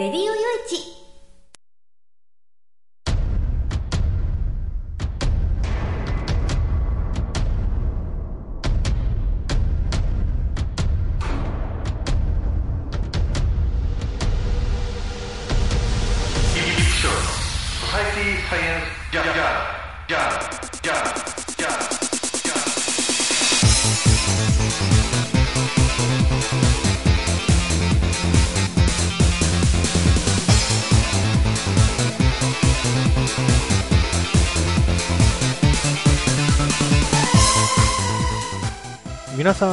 [0.00, 0.34] レディオよい
[0.66, 0.99] ち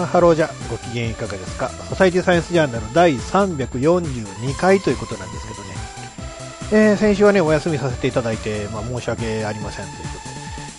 [0.07, 1.69] ハローじゃご機嫌いかがですか？
[1.69, 5.69] ソサイティサイエンスジャーナル第342回ということなんですけどね、
[6.89, 10.03] えー、先週はねお休みさせていただいて、まあ、申し訳ありませんというこ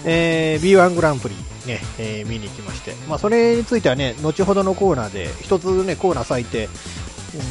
[0.01, 1.35] とで、えー、B1 グランプリ
[1.67, 6.69] ね、えー、見に行きまして、まあ、それについてはね後ほどのコーナーで一つねコーナー割いて、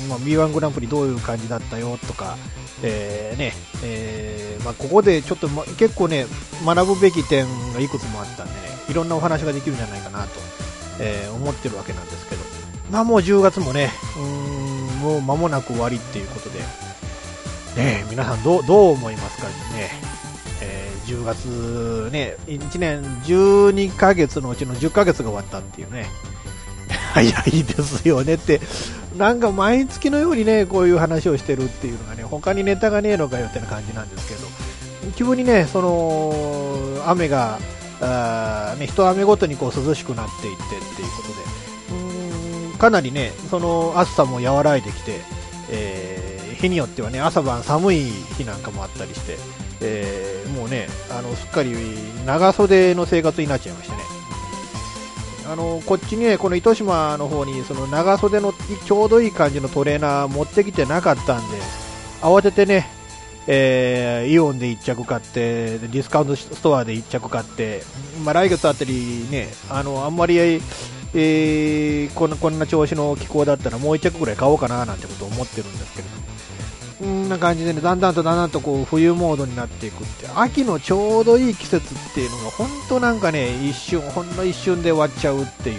[0.04, 2.38] うんまあ、B1 グランプリどういう感じだったよとか、
[2.84, 6.26] えーねえーまあ、ここでちょっと、ま、結構ね
[6.66, 10.40] 学ぶべき点がいくつもあったんでねいろんなお話ができるんじゃないかなと
[11.00, 12.42] えー、思ってるわけなんですけど、
[12.92, 16.60] まあもう10月もね、うーん、もう間もなく終わりっていうことで、
[17.76, 19.54] ね、皆さんどう、どう思いますかね、
[20.62, 26.08] えー、10月ね、1年12ヶ月のうちの10ヶ月が終わったっていうね、
[27.14, 28.62] 早いですよねって、
[29.18, 34.48] なんか毎月のようにね、こういう話をしてるっていうのがね、他にネタがねえのかよってな感じなんですけど、
[35.16, 37.60] 急にね、その、雨が、
[38.02, 45.20] あね、一雨ごとにこう涼しくなっていってっていうことで、うんかなりね、その暑さも和らいできて、
[45.72, 48.04] えー、日によってはね、朝晩寒い
[48.38, 49.38] 日なんかもあったりして、
[49.82, 51.74] えー、もうね、あの、すっかり
[52.26, 54.04] 長袖の生活になっちゃいましてね。
[55.50, 58.54] あの、こっちにね、この糸島の方に、その長袖の
[58.86, 61.58] ちょうどいい感じのトレーナー持ってきてなかったんで、
[62.22, 62.90] 慌ててね、
[63.48, 67.84] えー、イオンで1着買って、ディスカウントストアで1着買って、
[68.24, 76.28] まあ、来月あたりね、あの、あんまり、えー、こんな、こんな調子の気候だったらもう1着ぐらい買おうかななんてことを思ってるんですけれども。
[77.06, 85.78] んな感じでね、だんだんとだんだんとこう冬モードになっていくって、秋のちょうどいい季節っていうのが本当なんかね、一瞬、ほんの一瞬で終わっちゃうっていう、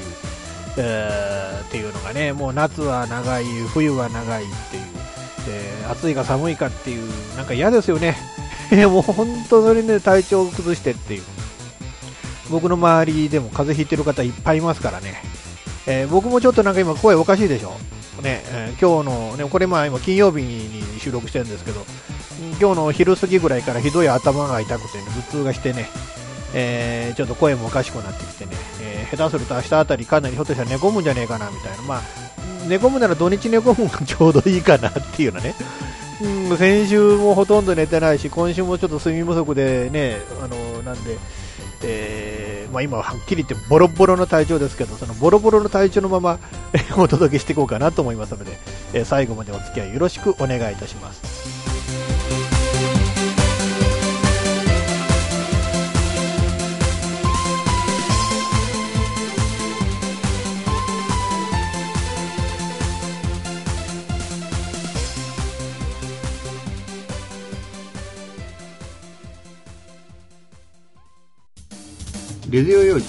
[0.77, 4.83] えー、っていうのがね、もう夏は長い、冬は長いっていう、
[5.49, 8.17] で暑いか寒いかっていう、なんか嫌ですよね。
[8.89, 11.23] もう本当それね、体調を崩してっていう。
[12.51, 15.23] 僕の周りでも風邪ひいてる方いっぱいいますからね。
[15.87, 17.73] えー、僕もちょっとなんか今声おかしいでしょ。
[18.23, 21.85] ね、えー、今日の、ね、これまあ今金曜日に収録してるんですけど、
[22.61, 25.89] 今日の昼過ぎぐらいからひどい頭が痛くてね、頭痛がしてね、
[26.55, 32.03] えー、ちょっと声もおかしくなってきてね、えー、下手すると明日あたりかなりひょっとしたら寝込むんじゃねえかなみたいな、まあ、
[32.69, 35.55] 寝込むなら土日寝込むがちょうどいいかなっていうのね、
[36.23, 41.17] うん、先週もほとんど寝てないし、今週もちょっと睡眠不足でね、あのなんで、
[41.83, 46.39] えーまあ、今ははっきり言ってボロボロの体調ですけど、そのボロボロの体調のまま
[46.97, 48.53] お届けしていこうかなと思いますので、
[48.93, 51.28] えー、最後までお付き合いよろしくお願いいたします。
[72.51, 73.05] レディオ用地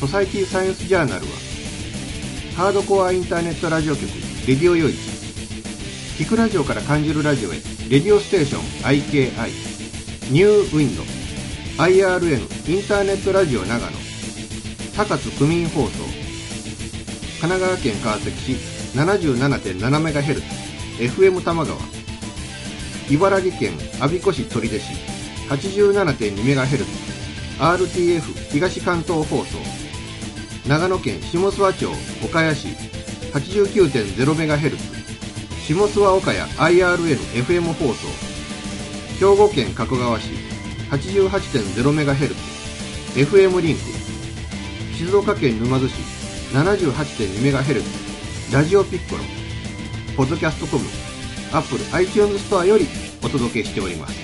[0.00, 1.32] ソサイティサイエンスジャーナルは
[2.56, 4.08] ハードコアインターネットラジオ局
[4.46, 4.94] レディオ用地
[6.18, 7.56] 聞くラジオから感じるラジオへ
[7.88, 9.74] レディオステーション IKI
[10.30, 11.02] ニューウィンド
[11.76, 13.92] IRN インターネットラジオ長野。
[14.96, 15.90] 高津区民放送。
[17.40, 18.52] 神奈川県川崎市
[18.96, 20.40] 77.7MHz
[20.98, 21.76] FM 多摩川。
[23.10, 24.92] 茨城県我孫子市取手市
[25.48, 27.03] 87.2MHz
[27.58, 28.20] RTF
[28.50, 29.58] 東関東放送。
[30.68, 31.86] 長野県下諏訪町
[32.24, 32.68] 岡谷市。
[33.32, 34.76] 89.0MHz
[35.66, 38.08] 下諏訪岡谷 IRN-FM 放送。
[39.18, 40.30] 兵庫県加古川市。
[40.90, 42.34] 88.0MHz
[43.14, 43.80] FM リンク。
[44.96, 45.94] 静岡県沼津市。
[46.52, 47.82] 78.2MHz
[48.52, 49.22] ラジオピッコロ。
[50.16, 50.84] ポッドキャストコム。
[51.52, 52.86] アップル iTunes ストアより
[53.22, 54.23] お届けしております。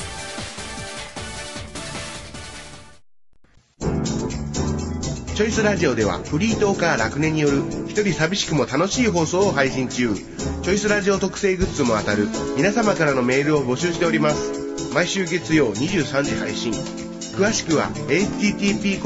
[5.41, 10.13] チョイスラジオではフリートーカー楽年による一人寂しくも楽しい放送を配信中。
[10.13, 12.27] チョイスラジオ特製グッズも当たる
[12.57, 14.93] 皆様からのメールを募集しております。
[14.93, 16.73] 毎週月曜23時配信。
[16.73, 19.01] 詳しくは http://cr.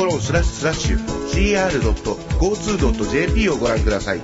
[2.43, 2.77] 交通
[3.09, 4.19] .jp をご覧ください。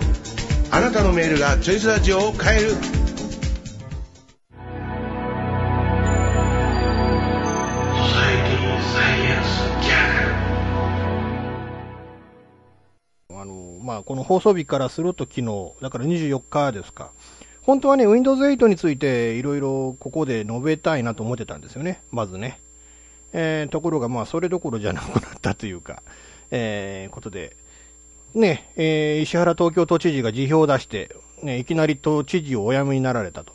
[0.70, 3.01] あなたのメールがチョイスラジオを変える。
[14.12, 17.12] この放送日からすると昨日、だから24日ですか。
[17.62, 22.04] 本当はね、Windows 8についていろいろここで述べたいなと思ってたんですよね。
[22.12, 22.60] まずね。
[23.32, 26.04] えー、ところが、まあ、それどころじゃなくなったというか、
[26.50, 27.56] えー、ことで、
[28.34, 33.54] ね、えー、石原東京都知事が辞表を出して、ね、いきなり都知事をお辞めになられたと。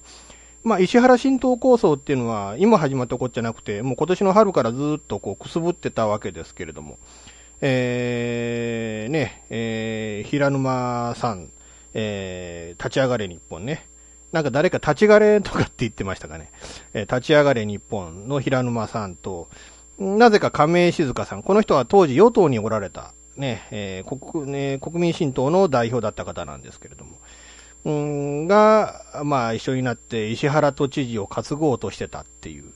[0.64, 6.99] まあ、石原新党構想っていうのは、今始まったことじゃなくて、もう今年の春からずっとこう、くすぶってたわけですけれども、
[7.61, 11.50] えー、ね、えー、平沼さん、
[11.94, 13.88] えー、立ち上がれ日本ね。
[14.32, 16.50] なんか誰か立ち上がれとかって言ってましたかね。
[16.93, 19.49] えー、立ち上がれ日本の平沼さんと、
[19.99, 21.43] なぜか亀井静香さん。
[21.43, 27.17] この人は当時与党におられた、ね、えー、国、ね、国民新党の代表だった方なんですけれども。
[27.87, 32.75] うん、が、まあ一緒になって石原都知事を担ごうとしてたっていう。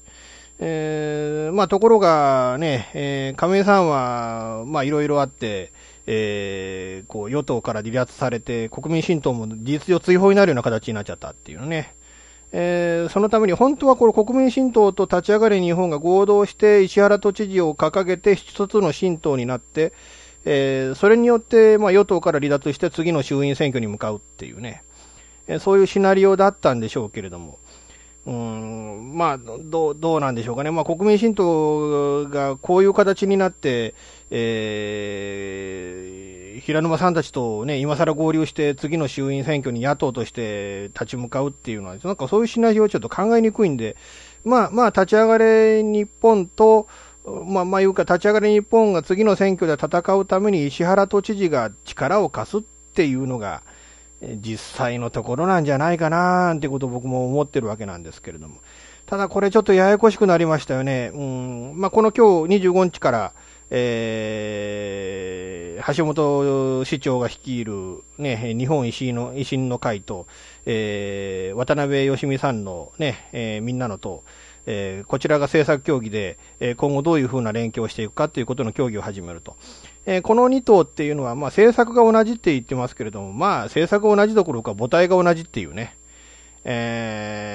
[0.62, 5.72] えー、まあところがね、えー、亀井さんは、まあいろいろあって、
[6.06, 11.94] えー、こう与党から離脱されて、国民新党も事実上追放になるような形になっちゃったっていうね。
[12.52, 19.92] えー、そのために本当はこれ国民新党と立ち上がれ日本が合同して石原都知事を掲げて一つの新党になって、
[20.44, 24.82] えー、それによって、まあ、与党から離脱して次の衆院選挙に向かうっていうね、
[25.46, 27.58] えー、そういうシナリオだったんでしょうけれども、
[28.26, 30.70] うん、まあ、どう、どうなんでしょうかね。
[30.70, 33.94] まあ、国民新党がこういう形になって、
[34.30, 43.96] えー、平沼さんたちとね、今更合流して次の衆院選挙に野党として立ち向かうっていうのは、なんかそういうシナリオをちょっと考えにくいんで、
[44.44, 46.88] まあ、まあ、立ち上がれ日本と、
[47.24, 52.60] まあ、まあ、いうか、立ち上がれ日本が次の選挙で戦うために石原都知事が力を貸すっ
[52.92, 53.62] ていうのが、
[54.22, 58.56] 実際のところなんじゃないかなってことを僕も思ってるわけなんですけれども。
[59.06, 61.10] ただこれちょっとややこしくなりましたよね。
[61.12, 61.72] うん。
[61.74, 63.32] まあ、この今日25日から、
[63.70, 70.26] えー、橋本市長が率いる、ね、日本維新の、維新の会と、
[70.66, 74.22] えー、渡辺義美さんのね、えー、みんなの党、
[74.66, 79.56] えー、こちらが政策協議で、え、今後どういうふうな連携をしていくかということの協議を始めると。
[80.06, 85.96] えー、この2党っていうのは、まあ、政策が同じって言ってますけれども、まあ、政策が同じどころか母体が同じっていうね。
[86.64, 87.50] え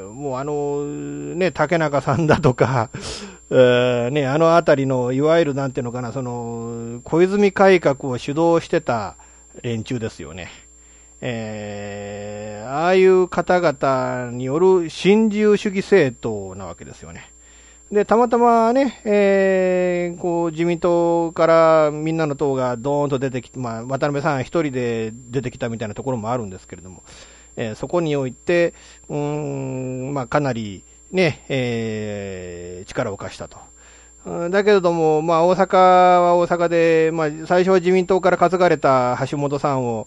[0.00, 2.90] ー、もうあの、ね、竹中さんだとか、
[3.50, 9.16] えー、ね、あのあたりの、いわゆるなんていうのかな、その、小泉改革を主導してた
[9.62, 10.48] 連中ですよね。
[11.20, 17.30] えー、ああいう方々による新自由主義政党なわけですよね。
[17.92, 27.02] で、たまたまね、えー、こう、自民党からみんなの党がドーンと出てきて、まあ、渡辺さん一人で出てきたみたいなところもあるんですけれども、
[27.56, 28.74] えー、そこにおいて、
[29.08, 33.58] うん、まあ、かなりね、えー、力を貸したと。
[34.50, 40.06] だけれども、まあ、大阪は大阪で、まあ、最初は自民党から担がれた橋本さんを、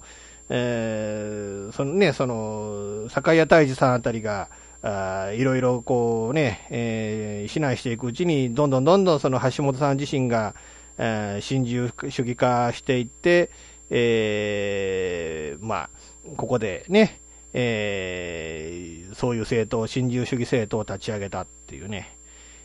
[0.50, 4.50] えー、そのね、その、坂谷大治さんあたりが、
[4.84, 10.56] あいろいろこうね、えー、指南していくうちに、どんどんどんどんその橋本さん自身が、
[10.98, 13.50] えー、新自由主義化していって、
[13.90, 15.90] えー、まあ、
[16.36, 17.22] ここでね、
[17.54, 22.18] えー、そういう政党、新自由主義政党を立ち上げたっていうね、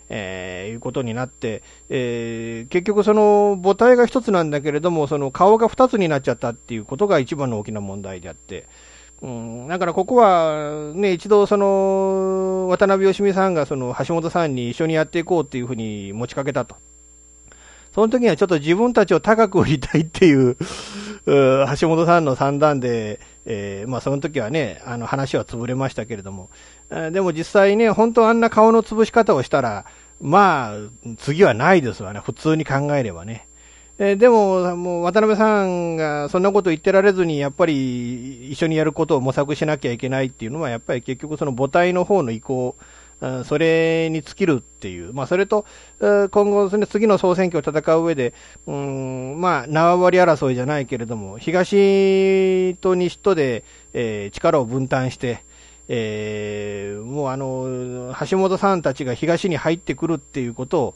[0.09, 8.67] えー、いうことになって、えー、結局その母体が一つなんだけれども、その顔が二つになっちゃったっていうことが一番の大きな問題であって、
[9.21, 16.77] うん、だからここは、ね、一度その、渡辺義美さんがその橋本さんに一緒にやっていこうっていうふうに持ちかけたと。
[17.93, 20.51] その時にはちょっと自分たちを高く売りたいっていう、
[21.27, 26.51] う橋本さんの算段で、えー、まあその時はね、あの話は潰れましたけれども、
[26.91, 29.85] え、でも実際ね、本当あんな顔の潰し方をしたら、
[30.21, 33.48] まあ、次はないですわね、普通に考えればね。
[34.01, 42.77] えー、でも、もう渡辺さんがそんなこと言ってられずに、やっぱり一緒にやることを模索しなきゃいけないっていうのは、やっぱり結局その母体の方の意向、
[43.45, 45.67] それに尽きるっていう、まあ、それと、
[46.01, 48.33] 今後、次の総選挙を戦う上で、
[48.69, 55.43] うん、まあ、縄張り争いじゃないけれども、東と西とで、えー、力を分担して、
[55.89, 60.95] えー、もうあの、橋本さんたちが東に入ってくるっていうことを、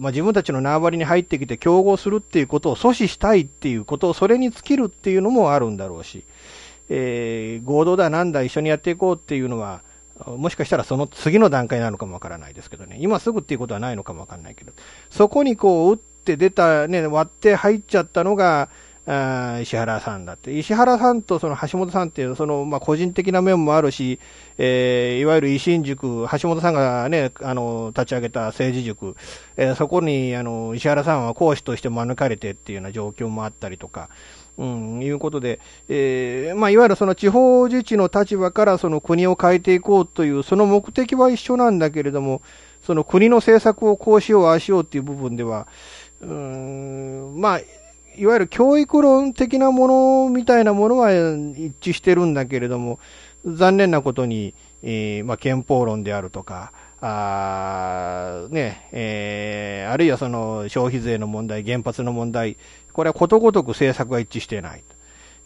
[0.00, 6.24] まあ、自分たちの縄張りに入ってきて競合するっていうことを阻止したいっていうことを、それに尽きるっていうのもあるんだろうし、
[6.88, 9.82] えー、合同だなんだ一緒にやっていこうっていうのは、
[10.26, 14.72] もしかしたらその次の段階なのかもわからないですけどね、今すぐっていうことはないのかもわからないけど、
[15.08, 18.68] そこにこう打って出た、ね、割って入っちゃったのが、
[19.06, 24.18] あ石原さんだって、石原さんとその橋本さんっていう、そのまあ個人的な面もあるし、
[24.58, 29.16] えー、いわゆる維新塾、橋本さんがね、あの立ち上げた政治塾、
[29.56, 34.10] えー、そこにあの石原さんは講師として招かれてっていうような状況もあったりとか、
[34.58, 42.42] うん、いうことで、えー、まあ、いわゆるその地方自治の立場からその国を変えていこうという、その目的は一緒なんだけれども、
[42.82, 45.66] その国の政策をこうしよう、ああしようっていう部分では、
[46.20, 47.60] うん、まあ、
[48.20, 52.98] いわゆる教育論的なものみたいなものは一致してるんだけれども、
[53.46, 62.58] 残念なことに、えー、まあ、憲法論であるとか、あね、えー、あるいはその消費税の問題、原発の問題、
[62.92, 64.84] これはことごとく政策が一致していない。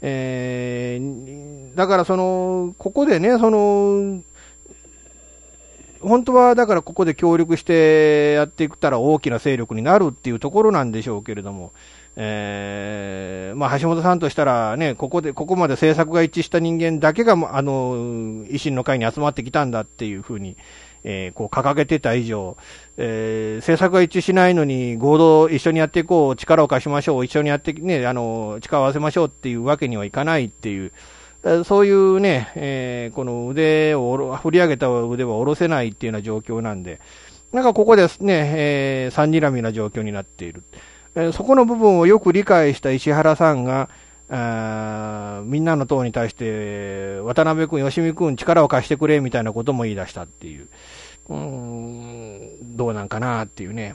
[0.02, 4.20] えー、だからその、ここでね、その、
[6.00, 11.72] 本当はだからここで協力してやっていったら大きな勢力になるっていうところなんでしょうけれども、
[12.16, 20.56] えー、まあ、橋本さんとしたらね、ここで、ここまで政策が一致した人間だけが、あの、維新の会に集まってきたんだっていうふうに、
[21.02, 22.56] えー、こう掲げてた以上、
[22.96, 30.92] えー、政策が一致しないのに合同一緒にやっていこう、力を貸しましょう、一緒にやってね、あの、力を合わせましょうっていうわけにはいかないっていう、
[31.64, 37.00] そういうね、えー、この腕を、振り上げた腕は下ろせないっていうような状況なんで、
[37.52, 40.62] なんかここですね、えー、三にらみな状況になっている。
[41.14, 43.88] え、そこの部分をよく理解した石原さんが、
[44.30, 50.68] あみんなの党に対して、渡辺君、吉見君、力を貸してくれみたいなことも言い出したっていう、
[51.28, 53.94] うん、どうなんかなっていうね。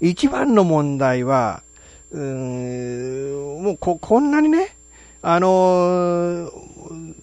[0.00, 1.62] 一番の問題は、
[2.10, 4.74] うん、もうこ、こんなにね、
[5.22, 7.14] あのー、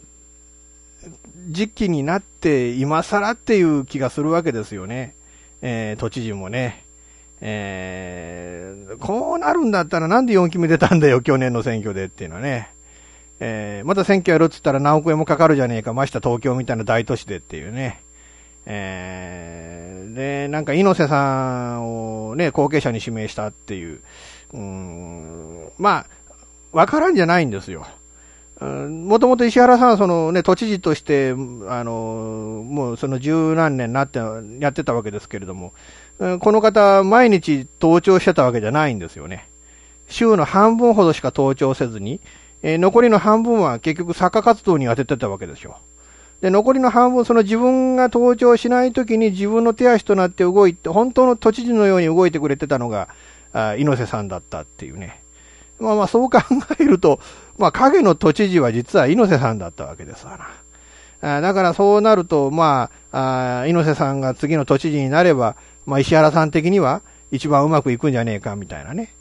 [1.49, 5.15] 時期になって今更っていう気がするわけですよね。
[5.61, 6.86] えー、都知事もね。
[7.41, 12.71] えー、こうなるんだったらなんで4期目出たんだよ、去年の選挙でっていうのはね。
[13.39, 18.01] えー、また選挙やるっつったら何億円もかかるじゃねえか、ました東京みたいな大都市でっていうね。
[18.65, 24.01] えー、で、なんか猪瀬さんをね、後継者に指名したっていう。
[24.53, 26.05] うん、まあ、
[26.71, 27.85] わからんじゃないんですよ。
[28.59, 31.35] もともと石原さんはそのね、都知事として、あ
[31.83, 34.19] の、もうその十何年なって、
[34.59, 35.73] やってたわけですけれども、
[36.17, 39.47] この方、毎日登庁してたわけじゃないんですよね。
[40.07, 42.19] 週の半分ほどしか登庁せずに、
[42.63, 45.77] えー、残りの半分は結局作家活動に当ててたわけですよ。
[46.41, 53.09] で、残りの半分、その自分が登庁しないときに自分の手足となって動いて、本当の都知事のように動いてくれてたのが、
[53.53, 55.21] あ猪瀬さんだったっていうね。
[55.79, 56.39] まあまあそう考
[56.79, 57.19] えると、
[57.57, 61.37] まあ影の都知事は実は猪瀬さんだったわけですわな。
[61.37, 65.55] あだからそうなると、まあ、あ猪瀬さんが次の都知事になれば、
[65.87, 67.01] まあ、石原さん的には
[67.31, 69.13] 一番うまくいくんじゃねえか、みたいなね。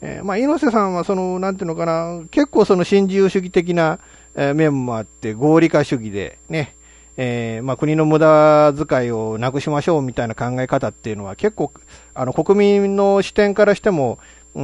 [0.00, 4.00] えー、まあ、猪瀬さんはその、なんていうのかな、結構その新自由主義的な、
[4.34, 6.74] え、面もあって、合理化主義で、ね、
[7.18, 11.70] えー、まあ、国の無駄遣いをなくしましょうみたいな考え方っていうのは結構、
[12.14, 14.18] あの、国民の視点からしても、
[14.54, 14.62] うー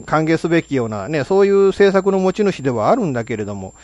[0.00, 3.74] ん、歓迎すべきようなね、そういう政策の持ち主ではあるんだけれども、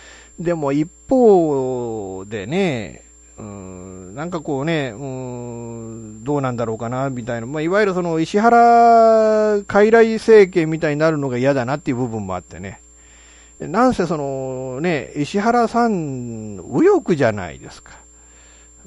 [0.41, 3.08] でも一方でね、
[3.39, 7.47] うん、なんかこうね、うん、どうなんだろうかな、みたいな。
[7.47, 12.81] まあ、いわゆるその石原傀儡政権みたいになるのが嫌だなっていう部分もあってね。
[13.61, 17.93] なんせそのね、石原さん、右翼じゃないですか。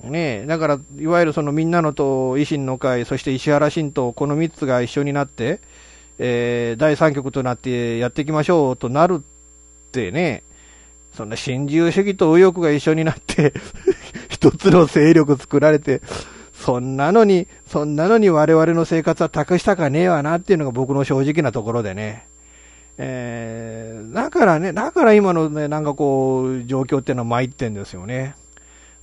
[0.04, 5.60] ねだから、いわゆるそのみんなの党、維新の会、そして石原新党、この3つが一緒になって、
[6.20, 10.44] えー、第3局となってやっていきましょうとなるってね、
[11.14, 13.54] そんな新自由主義と右翼が一緒になって
[14.42, 16.02] 一つの勢力作られて、
[16.52, 22.26] そんなのに、そんなのに我々の生活は託したかねえわなっていうのが僕の正直なところでね。
[22.98, 28.36] えー、だからね、だから今のね、なんかこう、状況っていうのは参ってんですよね。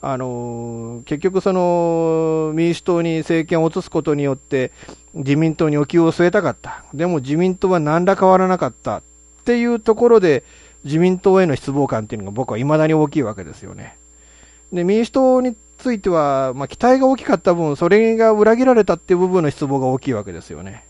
[0.00, 4.70] あの結局その民主党に政権を移すことによって
[5.12, 6.84] 自民党にお気を据えたかった。
[6.94, 9.02] でも自民党は何ら変わらなかったっ
[9.44, 10.44] ていうところで
[10.84, 13.98] 自民党への失望感っていうのが僕は未だに大きいわけですよね。
[14.72, 20.84] で、民主党については、まあ、期待が大きかった分、それが裏切られたっていう部分の失望が大きいわけですよね。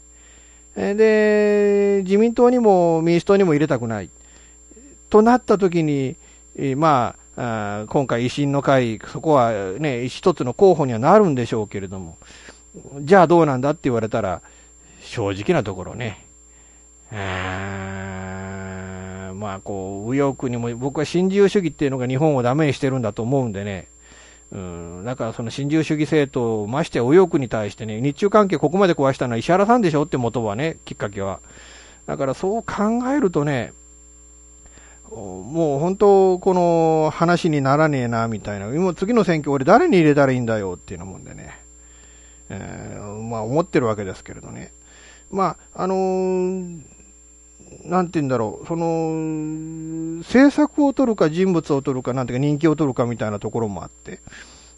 [0.77, 4.11] で、自民党にも民主党にも入れたくない。
[5.11, 6.17] となったときに、
[6.77, 12.19] まあ、今回維新の会、そこはね、一つの候補にはなるんでしょうけれども、
[13.01, 14.43] じゃあどうなんだって言われたら、
[15.01, 16.25] 正直なところね、
[19.39, 23.87] まあこう、右翼にも、僕は新自由主義っていうのが日本をダメにしてるんだと思うんでね、
[24.51, 31.41] うん、だからその新自由主義政党、まして右翼に対してね、日中関係ここまで壊したのは石原さんでしょって元はね、きっかけは。
[32.07, 32.75] だからそう考
[33.15, 33.73] えるとね、
[35.11, 38.67] もう本当、この話にならねえな、みたいな。
[38.75, 41.59] 今次の選挙俺誰に入れたらいいんだよっていうのもんでね。
[42.51, 44.73] えー、まあ思ってるわけですけれどね。
[45.31, 46.81] まあ、あのー、
[47.89, 54.21] なんて言うんだろう、その、政策を取るか人物を取るか、なんていうか人気を取るかみたいなところもあって、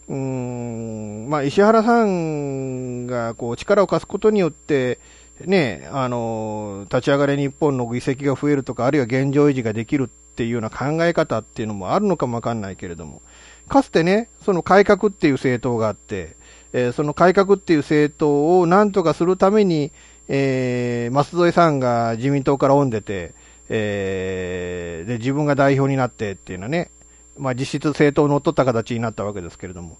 [0.08, 4.98] うん、まあ、石原さんがこう力を貸すことによって、
[5.44, 13.22] ね、あの、立ち上がれ日本の議席が増えるとか、あるいは現状維持ができるっていうような考え方っていうのもあるのかもわかんないけれども、
[13.68, 16.36] かつてね、その改革っていう政党があって、
[16.72, 19.92] えー、その改革っていう政党を何とかするために、
[20.32, 23.34] えー、舛添さんが自民党からおんでて、
[23.68, 26.92] えー、で、自分が代表になってっていうのはね、
[27.36, 29.98] まあ実質政党を乗っ取った形になったわけですけれども、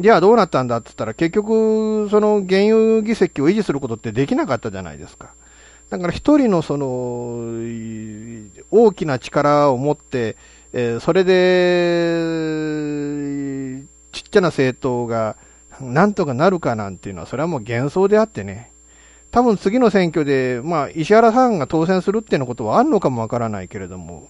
[0.00, 5.34] じゃあどうなったんだって言ったら、結局、その現有議席を維持することってできなかったじゃないですか。
[5.90, 6.86] だから一人のその、
[8.70, 10.36] 大きな力を持って、
[10.72, 11.34] えー、それで、
[14.12, 15.36] ちっちゃな政党が、
[15.80, 18.70] なんとかなるかなんていうのは、それはもう幻想であってね、
[19.34, 24.28] 多分次の選挙で、まあ、石原さんが当選するっていうのことはあるのかもわからないけれども、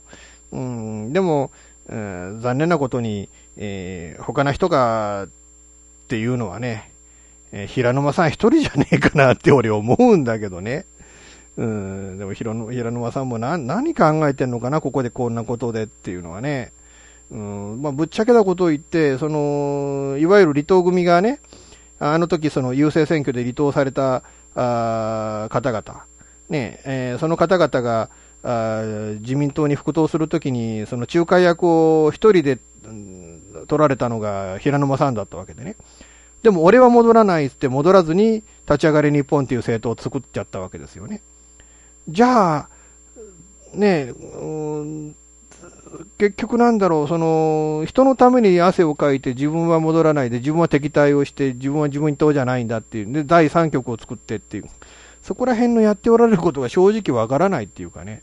[0.51, 1.51] うん、でも、
[1.90, 5.29] えー、残念なことに、えー、他の人がっ
[6.09, 6.90] ていうのはね、
[7.53, 10.87] えー、平沼さん一人じゃねえかなって俺思うんだけどね。
[11.59, 16.73] うん、でも平沼さんも何何考えてんのかな、ここでこんなことでっていうのはね。
[17.31, 21.40] うんまあ、ぶっちゃけたことを言って、その、いわゆる離党組がね、
[21.99, 26.05] あの時その郵政選挙で離党されたあ方々、
[26.49, 28.11] ねえー、その方々が
[28.43, 28.83] あ
[29.21, 35.77] 自民党に復党するときに、その仲介役を一人で、うん、取られたのが平沼さんだったわけでね。
[36.43, 41.23] でも俺は戻らないって戻らずに立ち上がり日本っていう政党を作っちゃったわけですよね。
[42.07, 42.69] じゃあ、
[43.73, 44.14] ねえ、
[46.18, 54.64] 結局なんだろう、その、人のために汗をかいて自分は戻らないで、自分は敵対をして、自分は自民党じゃないんだっていう、で、第3局を作ってっていう、
[55.22, 58.22] そこら辺のやっておられることが正直わからないっていうかね。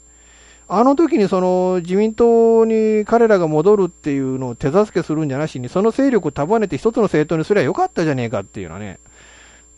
[0.74, 9.00] あの時にその自民党に彼らが戻るっていうのを手助けするんじゃなしに、その勢力を束ねて一つの政党にすればよかったじゃねえかっていうのはね。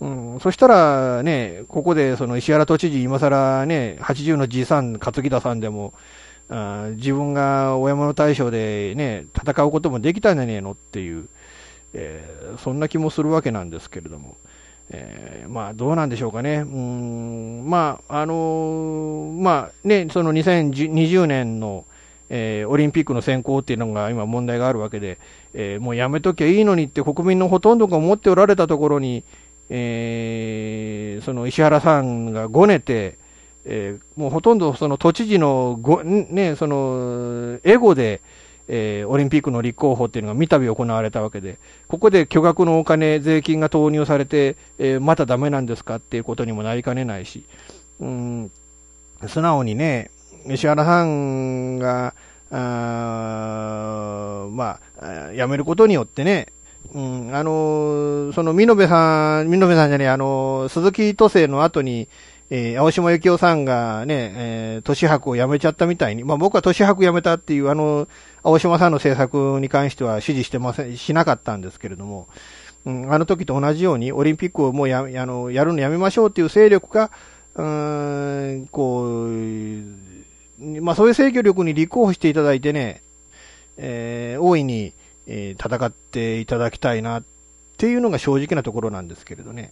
[0.01, 5.93] うん、そしたらね、ここでその石原都知事、今更ね、80のじいさん、担ぎ田さんでも、
[6.55, 11.27] あ自分が親物大将でね、戦うこともできたんじゃねえのっていう、
[11.93, 14.37] えー、そんな気もするわけなんですけれども、
[14.91, 16.57] えー、まあどうなんでしょうかね。
[16.57, 21.85] うん、まあ、あのー、まあね、その2020年の、
[22.29, 25.17] えー、オリンピックの選考っていうのが今問題があるわけで、
[25.55, 29.23] えー、もうやめときゃいいのにって国民のほとんどが思っておられたところに、
[29.71, 33.17] えー、その石原さんがごねて、
[33.65, 38.21] えー、もうほとんどその都知事のご、ね、そのエゴで、
[38.67, 47.45] えー、オリンピックの立候補っていうのが三度行われたわけで、ここで巨額のお金、税金が投入されて、えー、まただめなんですかっていうことにもなりかねないし、
[47.99, 48.51] うん、
[49.27, 50.11] 素直にね、
[50.47, 52.13] 石原さんが、
[52.51, 56.47] あまあ、辞めることによってね、
[56.93, 62.07] うん、あのその、美濃部さん、美濃部さんじゃねあの鈴木都政の後に、
[62.55, 68.07] えー、青島幸男さんがね、えー、都市博を辞めちゃったみたいに、まあ僕は都市博辞めたっていう、あの、
[68.43, 72.27] 青島さんの政策に関しては支持してません、しなかったんですけれども、
[72.85, 77.09] うん、あの時と同じように、オリンピックをもうや、あの、やるのやめましょうっていう勢力が、
[77.55, 83.01] うん、こう、まあそういう制御力に立候補していただいてね、
[83.77, 84.93] えー、大いに、
[85.25, 87.23] えー、戦っていただきたいなっ
[87.77, 89.71] ていうのが正直なところなんですけれどね。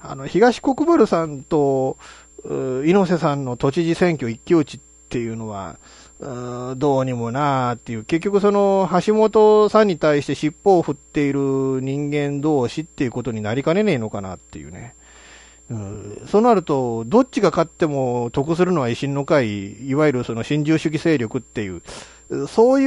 [0.00, 1.96] あの、東国原さんと、
[2.44, 5.78] 猪瀬さんの都知事選挙一騎打ちっていうのは、
[6.20, 14.94] うどうにもなーっていう、結局その橋本さんに対して尻尾を振っている人間同士っていうことになりかねねえのかなっていうね。
[15.68, 21.82] うん、そうなると、どっちが勝っても得するのは維新の会、いわゆるその新自由主義勢力っていう、
[22.48, 22.86] そうい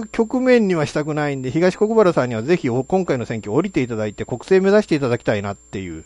[0.00, 6.04] う局面にはしたくないんで、東国原さんにはぜひ今回の選挙降りていただいて国政目指していただきたいなっていう、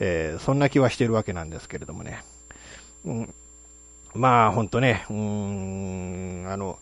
[0.00, 2.22] えー、そんな気はしてるわけなんですけれどもね。
[3.04, 3.34] うん、
[4.14, 6.78] まあ、ほんとね、うーん、あの、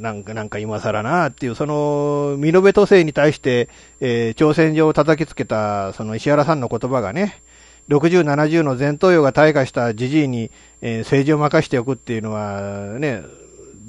[0.00, 3.68] なんか、なんか今更なっていう、その、見延都政に対して、
[4.00, 7.42] えー、挑戦状を叩きつけた、その石原さんの言葉がね、
[7.88, 13.22] 60、70の前頭葉が退化したじじいに、えー、政治を任しておくっていうのは、ね、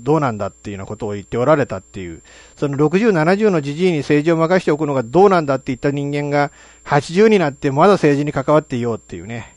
[0.04, 2.22] どうなんだっていうようなことを言っておられたっていう、
[2.56, 6.52] その60、70のじじいに政治を任しておくのがどうなんだって言った人間が、
[6.86, 9.56] 80になってまだ政治に関わっていようっていうね、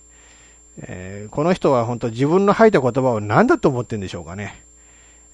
[0.79, 4.63] えー、この人は本当自分の吐いた言葉を何だと思ってんでしょうかね。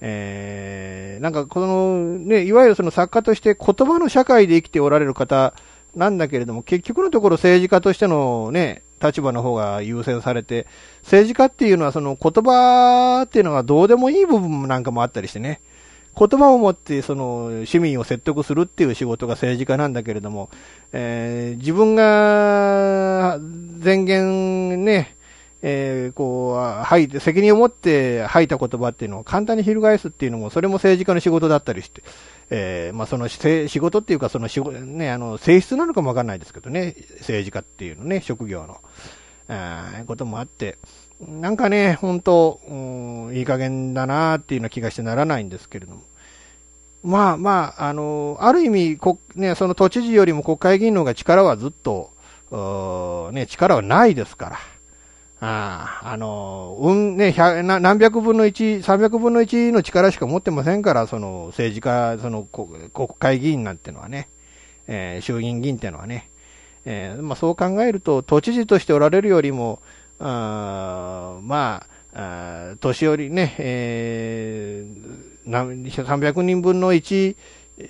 [0.05, 5.53] えー、なんかこのね、いわゆるその作家として言葉の社会で生きておられる方
[5.95, 10.65] なんだけれども、結局のところ政治家としてのね、立場の方が優先されて、
[11.01, 15.61] 政治家っていうのはその言葉っていうのがどうでもいい部分なんかもあったりしてね、
[16.17, 20.49] 言葉を持ってその市民を説得するっていう仕事が政治家なんだけれども、
[20.91, 23.39] えー、自分が
[23.83, 25.17] 前言ね、
[25.65, 32.03] えー、こう、吐い、責任を持って吐いた言葉っていうのを簡単に翻すっていうのも、それも政治家の仕事だったりして、
[32.49, 33.39] えー、まあその仕
[33.79, 38.81] 事っていうか、その仕事、ね、あの、性質なのかもわかんないですけどね、政治家っていうのね、職業の、
[39.47, 40.77] あこともあって、
[41.21, 46.01] なんかね、本当、うん、いい加減だなっていうような気がしてならないんですけれども。
[47.03, 52.11] まあまあ、あの、ある意味、こね、その都知事よりも国会議員の方が力はずっと、
[53.31, 54.72] ね、力はないですから。
[55.45, 64.29] ああの、うん、ね、何百分の1、300分の1の力しか持ってませんから、その政治家、その国会議員なんてのはね、
[64.87, 66.29] えー、衆議院議員ってのはね、
[66.85, 69.81] えー、まあ、そう考えると、都知事としておられるよりも、
[70.17, 77.35] あまあ、年寄りね、えー、300人分の1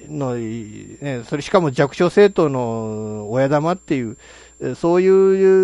[0.10, 4.18] の、ね、それしかも弱小政党の親玉っていう、
[4.76, 5.08] そうい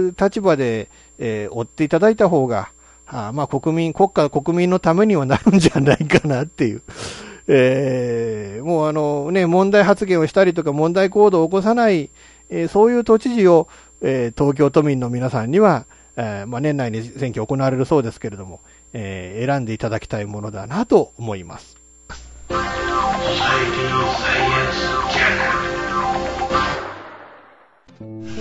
[0.10, 0.90] う立場で、
[1.20, 2.72] えー、追っていただいた方が、
[3.06, 6.82] あまあ国民、国家、国民のためにはなるんじゃないかなっていう。
[7.52, 12.12] えー、もうあのね、問題発言をしたりとか問題行動を起こさない、
[12.50, 13.68] えー、そういう都知事を、
[14.02, 18.60] えー、東京都民の皆さんには、えー、まあ、年内に選挙行われるそうですけれども、
[18.94, 21.78] えー、選んでいただきたいものだなと思います。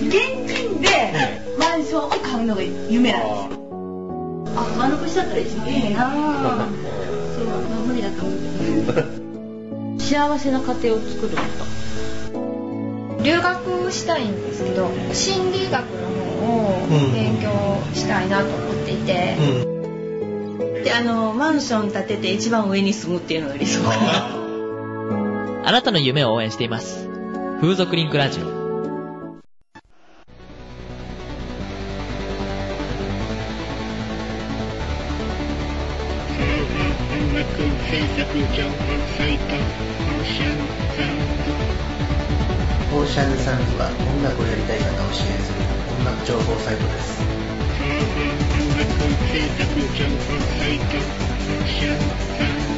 [0.09, 0.38] 現
[1.88, 3.68] 金でマンションを買うのが夢なんですよ。
[4.57, 6.66] あ丸腰だったら一番いいなそう、まあ、
[7.87, 8.38] 無理だと思う
[8.87, 9.05] けど。
[9.98, 11.42] 幸せな家庭を作るこ
[13.18, 14.48] と留学したいん。
[14.48, 16.09] ですけど心理学の
[16.46, 17.51] 方を勉強
[17.94, 24.38] したいなと思っていて、うん、であのマンション建てて一番上に住むっていうのが理想かな。
[25.68, 27.09] あなたの夢を応援しています。
[27.61, 28.58] 風俗リンクラジオ
[37.59, 37.66] 品
[38.55, 38.71] 情報
[39.18, 40.55] サイトオーシャン
[40.94, 41.18] サウン
[42.92, 45.59] ドオーシャンサウンドは音楽をやりたい方を支援する
[45.99, 47.18] 音楽情報サイトです。
[47.21, 47.27] 音
[48.79, 48.94] 楽
[49.97, 52.78] 情報サイトオーシャンサウン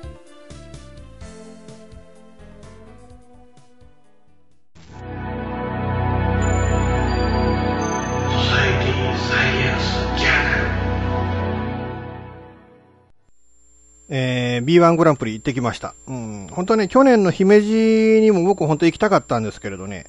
[14.61, 15.95] B1 グランプリ行ってきました。
[16.07, 20.07] うん、本当ね、去年の姫路にも僕本当行きたかったんですけれどね、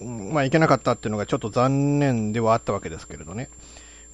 [0.00, 3.50] うん、まあ行けなかったっていうのがちょっと残念ではあったわけですけれどね。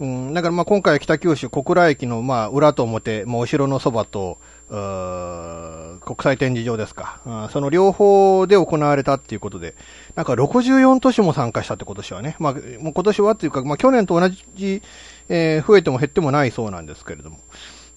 [0.01, 4.39] うん、だからまあ今回は北九州小倉駅のまあ裏と表、まあ、お城のそばと、
[4.69, 7.49] 国際展示場ですか、うん。
[7.51, 9.77] その両方で行われたっていうことで、
[10.17, 14.83] なんか64都市も参加したって今年はね、まあ、もう今年はっていうか、まあ去年と同じ、
[15.29, 17.39] えー増えても減ってもないそうなんですけれども、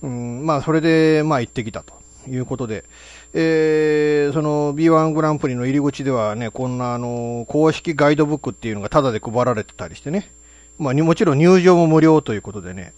[0.01, 1.93] うん、まあそれでまあ行ってきたと
[2.29, 2.85] いうことで、
[3.33, 10.31] えー、その B1 グランプリの入り口ではね、こんなあの、公式ガイドブックっていうのがタダで配られてたりしてね、
[10.77, 12.93] まあもちろん入場も無料ということでね、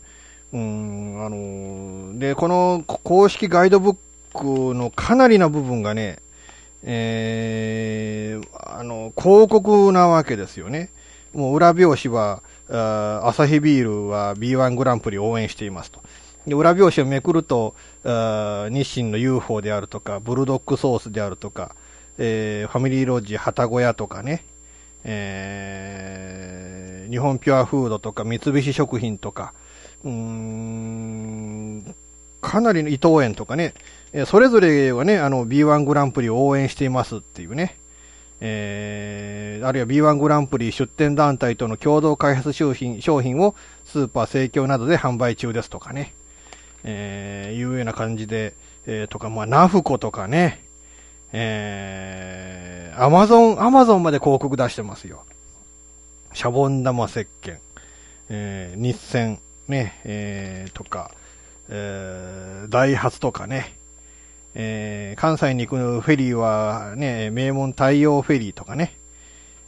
[0.52, 3.98] うん、あので、この公式ガイドブッ
[4.34, 6.20] クのかなりな部分がね、
[6.84, 10.90] えー、あの、広告なわけですよね。
[11.34, 16.02] もう裏表紙は、あアサヒビールは B1 グランプリを応援していますと。
[16.48, 21.76] で裏表紙をめくると、あ日清の UFO であるとか、ブルドックソースであるとか、
[22.18, 24.44] えーファミリーロッジ、旗小屋とかね、
[25.04, 29.54] えー日本ピュアフードとか、三菱食品とか、
[30.04, 31.96] うん、
[32.40, 33.74] かなりの伊藤園とかね、
[34.14, 37.78] えーそれぞれはね、あの B1 グランプリを応援していますっていうね、
[38.42, 46.14] えーあるいは B1 グランプリ出展団体との共同開発商品商品をスーパー盛況などで販売中ですとかね、
[46.84, 48.54] えーいうような感じで、
[48.86, 50.64] えーとか、まあ、ナフコとかね、
[51.32, 55.24] えー、アマゾン、アマゾンまで広告出してますよ。
[56.34, 57.58] シャボン玉石鹸、
[58.30, 61.12] えー日銭、ね、えーとか、
[61.70, 63.76] えーダイハツとかね、
[64.56, 68.96] えー関西に行くフェリーはね、名門太陽フェリーとかね、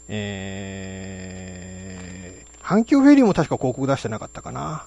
[0.07, 4.85] えー、阪急フェリーも確か広告出してなかったかな。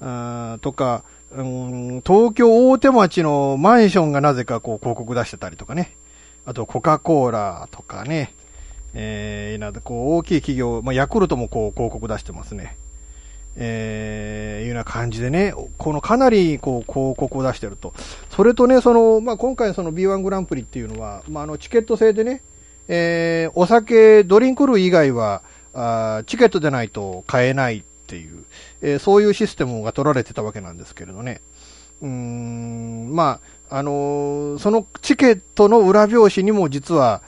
[0.00, 5.96] あとか、うん、東京大手町のマンションがなぜかこう広告出してたりとかね。
[6.44, 8.34] あと、コカ・コーラとかね。
[8.94, 12.76] えー、なんかこう大きい企業、まあ、ヤクルトもこう広告出してますね。
[13.56, 17.94] えー、いうような感じでね、このかなりこう広告を出してると。
[18.30, 22.42] それとね、その、まあ、今回その B1 グランプリっていうのは、まあ、あの、チケット制でね、
[22.88, 25.42] えー、お酒、ドリンク類以外は、
[25.74, 27.82] あチケットでないと買えない
[28.12, 28.44] っていう、
[28.82, 31.40] えーそういうシステムが取られてたわけなんですけれどね。
[32.02, 37.22] うーん、まあ、あのーそのチケットの裏表紙にも実は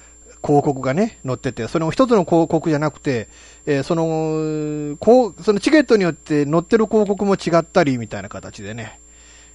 [0.44, 3.28] 広告がね、載ってて、それも一つの広告じゃなくて、
[3.64, 9.00] えーその、こう、そのチケットによって載ってる広告も違ったりみたいな形でね。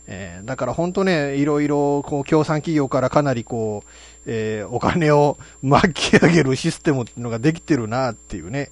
[0.08, 3.90] えーだから本当ね、いろいろ、こう、協賛企業からかなりこう、
[4.26, 8.72] えーお金を巻き上げるシステムっていうのができてるなっていうね、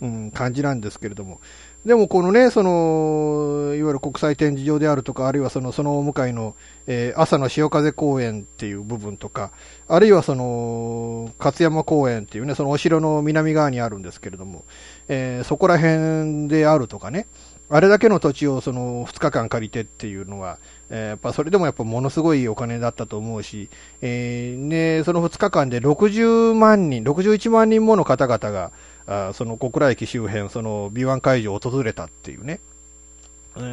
[0.00, 1.40] うん、感じなんですけれども。
[1.86, 6.54] でもこのね、その、いわゆる国際展示場であるとか、あるいはその、そのお向かいの、
[6.86, 9.50] えー朝の潮風公園っていう部分とか、
[9.88, 14.64] あるいはその、勝山公園っていうね、そのお城の南側にあるんですけれども、
[15.08, 17.28] えーそこら辺であるとかね、
[17.70, 20.58] あれだけの土地をその2日間借りてっていうのは、
[20.90, 23.70] えーやっぱそれでもやっぱものすごいお金だったと思うし、
[24.02, 28.70] えーね、その2日間で60万人、61万人もの方々が、
[29.06, 32.60] あその小倉駅周辺、その B1 会場を訪れたっていうね、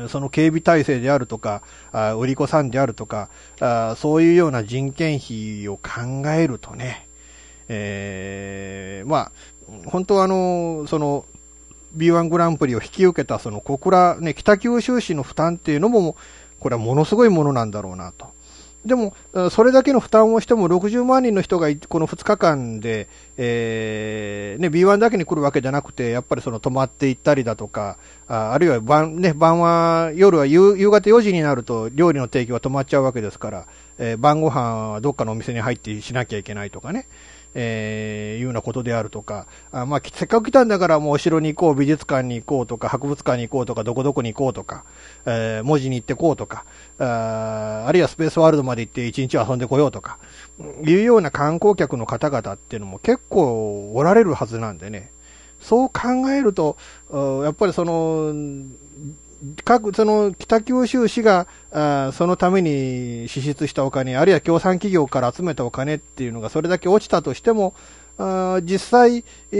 [0.10, 1.62] その警備体制であるとか、
[1.92, 7.08] あ売り子さんであるとか、あそういうような人件費を考えるとね、
[7.70, 9.32] えーまあ、
[9.86, 11.26] 本当はあの、その、
[11.96, 16.16] B1 グランプリを引き受けたその小倉、ね、北九州市の負担っていうのも、
[16.60, 18.28] これはものすごいものなんだろうなと。
[18.88, 19.14] でも、
[19.52, 27.98] それだけの負担をしても60万人の人がこの2日間で、えーね、B1 だけに来るわけじゃなくて、やっぱりその泊まっていったりだとか、
[28.28, 37.08] ああるいは晩,、ね、晩は、夜は夕夕方4時になると料理の提供は止まっちゃうわけですから、えー晩ご飯はどっかのお店に入ってしなきゃいけないとかね。
[37.60, 44.86] えーいうようなことであるとか、あまあ、せっかく来たんだからもうお城に行こう、美術館に行こうとか、博物館に行こうとか、どこどこに行こうとか、
[45.26, 46.66] えー文字に行ってこうとか、
[47.00, 50.20] ああるいはスペースワールドまで行って一日遊んでこようとか、
[50.86, 55.12] いうような観光客の方々っていうのも結構おられるはずなんでね、
[55.60, 56.78] そう考えると、
[57.44, 58.34] やっぱりその、
[59.64, 67.74] 各、その、北九州市が、あそのために支出したお金、あるいは協賛企業から集めたお金っていうのがそれだけ落ちたとしても、
[68.20, 69.56] あ実際、え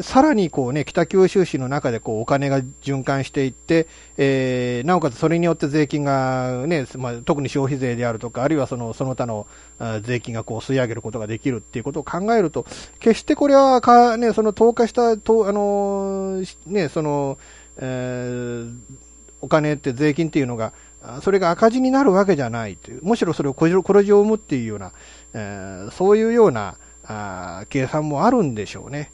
[0.00, 3.86] ーさらにこうね、北九州市の中でこうお金が循環していって、
[4.18, 9.46] えーなおかつそれによって税金がね、まあ、特に消費税であるとか、あるいはその、その他の
[9.78, 12.66] あ税金がこう吸い上げることができるっていうことを考えると、
[12.98, 17.38] 決してこれはか、ね、その投下した、とあのね、その、
[17.78, 18.74] えー
[19.42, 20.72] お金って税金っていうのが、
[21.20, 23.68] それが赤字になるわけじゃないという、むしろそれを黒
[24.02, 24.92] 字を生むっていうような、
[25.34, 29.12] えーそういうようなあ計算もあるんでしょうね。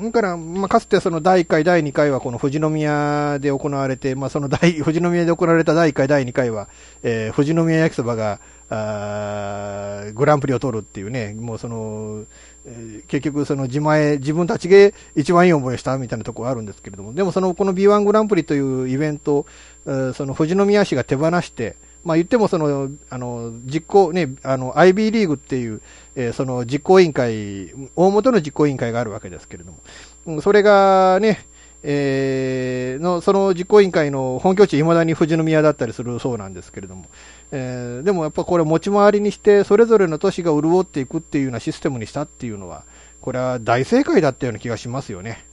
[0.00, 6.68] だから、まあ、かつてその第1回、第2回はこの富士宮で行われて、まあ、その第、 富士宮で行われた第1回、第2回は、
[7.02, 12.24] えー富士宮焼きそばが、あグランプリを取るっていうね、もうその、
[12.66, 19.46] えー結局その自前、自分たちで一番いい思いをしたみたいなところがあるんですけれども、でもその、この B1 グランプリというイベント、
[19.86, 25.80] えーその富士宮市が手放して、まあ言ってもその、あの、実行、ね、あの、IB リーグっていう、
[26.16, 29.78] えーその実行委員会、大元の実行委員会があるわけですけれども、
[30.26, 31.46] うんそれがね、
[31.88, 37.06] えーの、その実行委員会の本拠地、いまだに富士宮だったりするそうなんですけれども、
[37.52, 42.84] えーでもやっぱこれ持ち回りにして、それぞれの都市が潤っていくっていうようなシステムにしたっていうのは、
[43.20, 45.44] これは大正解だったような気がしますよね。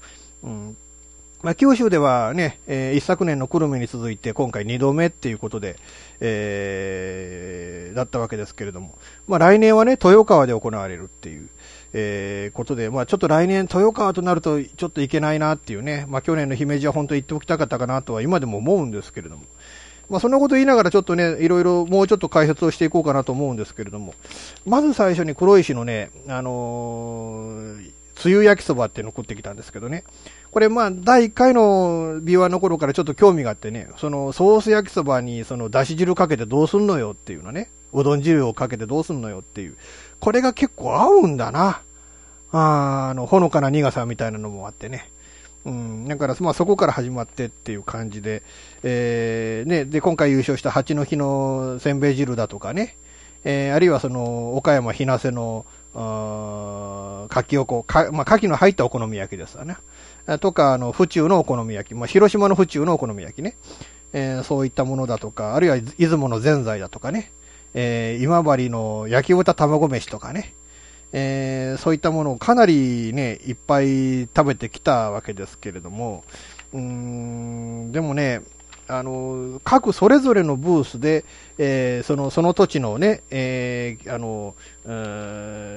[0.43, 0.77] うん。
[1.43, 5.75] まあ、九州ではね、えー一昨年の久留米に続いて今回2度目っていうことで、
[6.21, 11.49] えーだったわけですけれども、まあ、来年はね、豊川で行われるっていう、
[11.91, 19.43] えーことで、まあ、ちょっと来年豊川となるとちょっといけないなっていうね、まあ、去年の姫路は本当に言っておきたかったかなとは今でも思うんですけれども、
[20.13, 24.13] まあ、そんなこと言いながらちょっとね、いろいろもうちょっと解説をしていこうかなと思うんですけれども、
[24.63, 27.91] まず最初に黒石のね、あのー、
[28.23, 30.03] 梅雨焼きそばっていうのを食ってきたんですけどね。
[30.51, 39.75] これまあ、第1回の B1 の頃からちょっと興味があってね、そのソース焼きそばにそのだし汁かけてどうすんのよっていうのね、うどん汁をかけてどうすんのよっていう。
[40.19, 41.81] これが結構合うんだな。
[42.51, 45.09] ああの、ほのかな苦さみたいなのもあってね。
[45.65, 48.43] うん、だから、まあ、そこから始まってっていう感じで、
[48.83, 52.97] えーね、で、今回優勝した八の日のせんべい汁だとかね、
[53.45, 59.77] えーあるいはその、岡山日生の、あかきおこ、か、まあ、牡蠣の入ったお好み焼きですわね。
[60.39, 63.55] とか、あの、府中のお好み焼き、まあ、広島の府中のお好み焼きね。
[64.11, 67.31] えーそういったものだとか、あるいは出雲のぜんざいだとかね。
[67.73, 70.53] えー今治の焼き豚卵飯とかね。
[71.13, 76.23] えーそういったものをかなりね、いっぱい食べてきたわけですけれども、
[76.73, 78.41] うーん、でもね、
[78.87, 81.23] あの、各それぞれのブースで、
[81.57, 84.55] えーその、その土地のね、えーあの、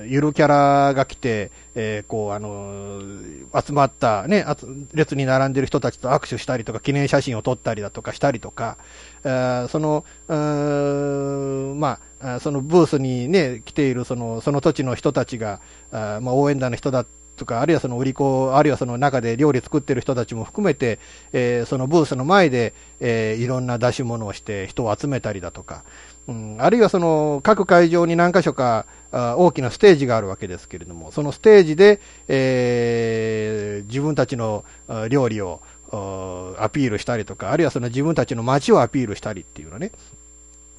[0.06, 3.00] ゆるキャラが来て、えーこう、あの、
[3.64, 4.44] 集まったね、
[4.94, 8.76] 列に並んでる人たちと握手したりとか、記念写真を撮ったりだとかしたりとか、
[9.22, 10.04] あその、
[11.76, 17.04] まあ、あそのブースにね、来ているその、その土地の人たちが、あまあ、応援団の人だ
[17.36, 20.98] とか、あるいはその売り子、あるいはその中で料理作ってる人たちも含めて、
[21.32, 25.84] えーそのブースの前で、えーいろんな出し物をして人を集めたりだとか、
[26.26, 34.64] うん、あるいはその各会場に何箇所かあ大きなステージがあるわけですけれども、そのステージで、えー自分たちの
[35.10, 35.60] 料理を
[36.58, 39.92] アピールしたりとか、あるいはその自分たちの街をアピールしたりっていうのね。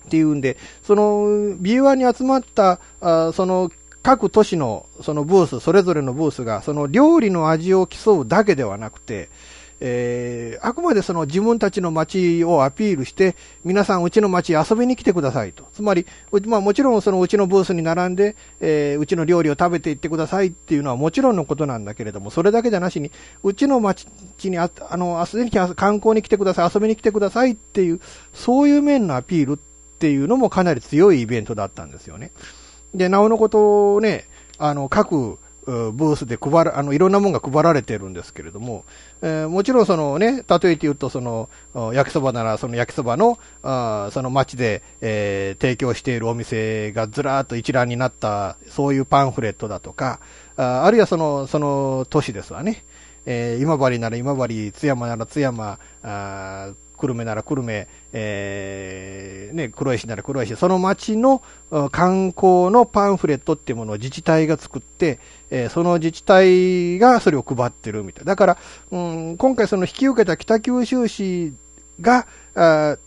[0.07, 3.69] っていうんで、その B1 に集まった、あその
[4.01, 9.29] 各都市のそのブース、それぞれのブースが、その料理の味を競うだけではなくて、
[9.79, 15.67] えーあくまでその自分たちの街をアピールして、皆さんうちの街遊びに来てくださいと。
[15.73, 23.11] つまり、うまあもちろんそのうちのブースに並んで、えーうちの料理を食べていってくださいっていうのはもちろんのことなんだけれども、それだけじゃなしに、
[23.43, 24.07] うちの街
[24.45, 27.99] にあ、あの、遊びに来観光に来てください、遊びに来てくださいっていう、
[28.33, 29.59] そういう面のアピール
[29.97, 32.31] っていうのもかなり強いイベントだったんですよね。
[32.93, 34.25] で、なおのことをね、
[34.60, 38.86] あの、各、ブースで配ら、あの、いろんなものが配られてるんですけれども、
[39.23, 41.49] えーもちろんそのね、例えて言うとその、
[41.93, 50.19] 焼きそばならその焼きそばの、あその街で、えー提供しているお店がずらーっと一覧になった、そういうパンフレットだとか、
[50.55, 52.86] ああるいはその、その都市ですわね。
[53.25, 61.41] えー今治なら今治、津山なら津山、あ久留米なら久留米、えーね、黒石なら黒石、その町の
[61.91, 68.25] 観光のパンフレットっていうものを自治体が作って、えーその自治体がそれを配ってるみたい。
[68.25, 68.57] だから、
[68.91, 71.53] うん、今回その引き受けた北九州市
[72.01, 72.97] が、あ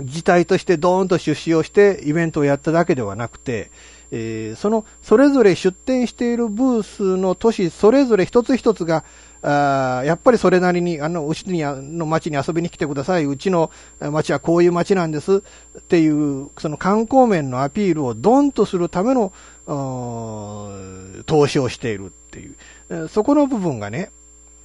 [0.00, 3.70] 自治体としてドーンと出資をしてイベントをやっただけではなくて、
[4.10, 9.04] えーそのそれぞれ出店しているブースの都市それぞれ一つ一つが、
[9.46, 13.26] あやっぱりそれなりに、あの、うちにあの町に遊びに来てください。
[13.26, 15.42] うちのあ町はこういう町なんです
[15.78, 19.32] っていう、その観光面のアピールをドンとするための、
[19.66, 23.08] 投資をしているっていう。
[23.08, 24.10] そこの部分がね、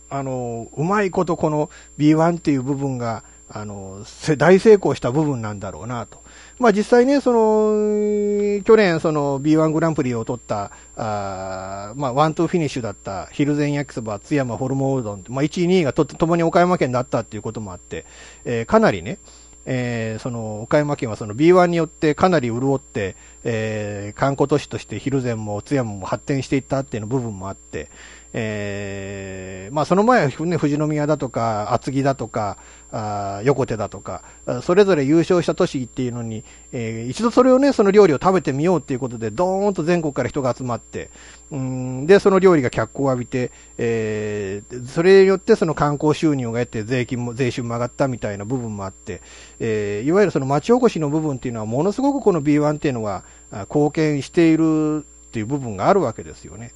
[0.10, 4.06] あの、うまいことこの B1 っていう部分が、あの、
[4.38, 6.22] 大成功した部分なんだろうなと。
[6.60, 18.06] まあ実際ね、その、去年その B1 グランプリを取った、あまあワンツーフィニッシュだったひるぜん焼きそば、津山ホルモンうどん、まあ1位、2位がとともに岡山県だったっていうこともあって、
[18.44, 19.20] えーかなりね、
[19.66, 27.90] えーその岡山県はその B1 によってかなり潤って、えー観光都市としてヒルゼンも津山も発展していったっていうの部分もあって、
[28.34, 32.58] えー、まあその前は、ね、富士宮だとか、厚木だとか、
[32.92, 34.24] あ横手だとか、
[34.64, 41.10] それぞれ優勝した都市っていうのに、えー、一度それをね、その料理を食べてみようっていうことで、どーんと全国から人が集まって、
[41.52, 49.22] うんで、その料理が脚光を浴びて、えー、それによってその観光収入が得て、税金も、税収も上がったみたいな部分もあって、
[49.60, 56.74] えー、いわゆるその町おこしの部分っていうのは、ものすごくこの B1 っていうのは、貢献しているっていう部分があるわけですよね。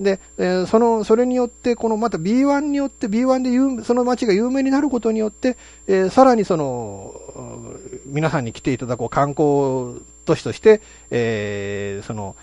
[0.00, 7.14] で、えー、その、それによって、このまた B1 によって、B1 で有その街が有名になることによって、えー、さらにその、
[8.06, 10.80] 皆さんに来ていただこう観光都市として、
[11.10, 12.34] えー、その、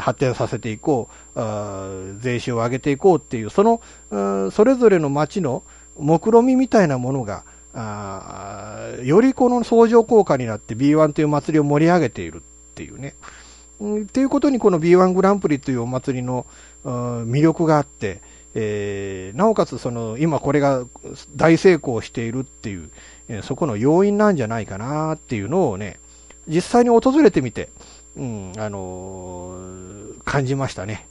[0.00, 1.40] 発展させていこう、
[2.18, 3.80] 税収を上げていこうっていう、その、
[4.50, 5.62] それぞれの街の
[5.98, 7.44] 目論みみたいなものが、
[7.76, 12.40] あよりこの相乗効果になって B1 という祭りを盛り上げているっ
[12.74, 13.16] ていうね。
[13.82, 16.46] っていうことにこの B1 グランプリというお祭りの
[16.84, 18.20] 魅力があって、
[18.54, 20.84] えー、なおかつその今これが
[21.34, 22.90] 大成功しているっていう、
[23.28, 25.98] えー、そこの要因なんじゃないかなっていうのをね、
[26.46, 27.70] 実際に訪れてみて、
[28.16, 31.06] うん、あのー、感じましたね。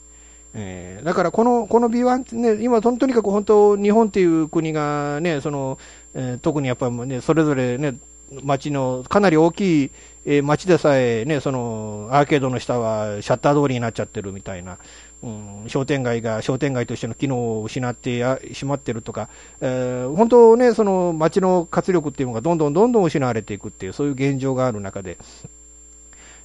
[0.54, 5.78] えー、だからこの、この B1 ってね、今とにかく本当日本っていう国がね、その、
[6.14, 7.96] えー、特にやっぱりね、それぞれね、
[8.42, 9.90] 街のかなり大きい、
[10.24, 14.78] えー、街でさえね、そのアーケードの下はシャッター通りになっちゃってるみたいな、
[15.24, 19.30] うん、商店街が商店街としての機能を失ってしまってるとか、
[19.62, 25.16] えー、本当ね、その街の活力っていうのがどんどんどんどん失われていくっていう、そういう現状がある中で、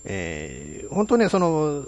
[0.06, 1.84] えー、本当ね、その、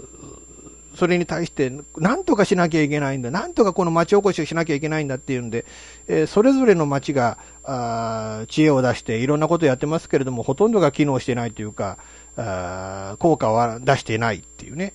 [0.94, 5.64] それに対して、なんとかしなきゃいけないんだ、なんとかこの町おこしをしなきゃいけないんだっていうんで、
[6.08, 11.96] えー、それぞれの町があ知恵を出して、いろんなことをやってますけれども、ほとんどが機能してないというか、
[12.36, 14.92] あ効果は出していないっていうね。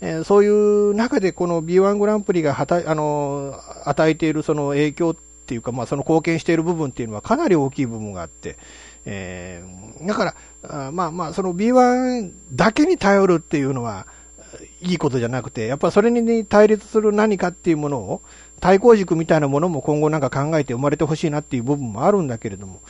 [0.00, 8.58] え、そういう中でこの B1 グランプリがはたあの与えているその影響っていうか、まあ、その貢献している部分っていうのはかなり大きい部分があって、
[9.04, 14.06] えー、だから、あまあまあ、その B1 だけに頼るっていうのは、
[14.80, 18.22] いいことじゃなくて、やっぱそれに対立する何かっていうものを、
[18.60, 22.80] 対抗軸みたいなものも今後なんか考えて生まれてほしいなっていう部分もあるんだけれども、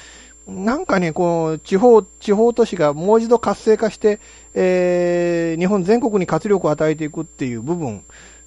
[0.47, 4.21] なんかね、こう、地方、地方都市がもう一度活性化して、
[4.59, 8.03] えー、日本全国に活力を与えていくっていう部分、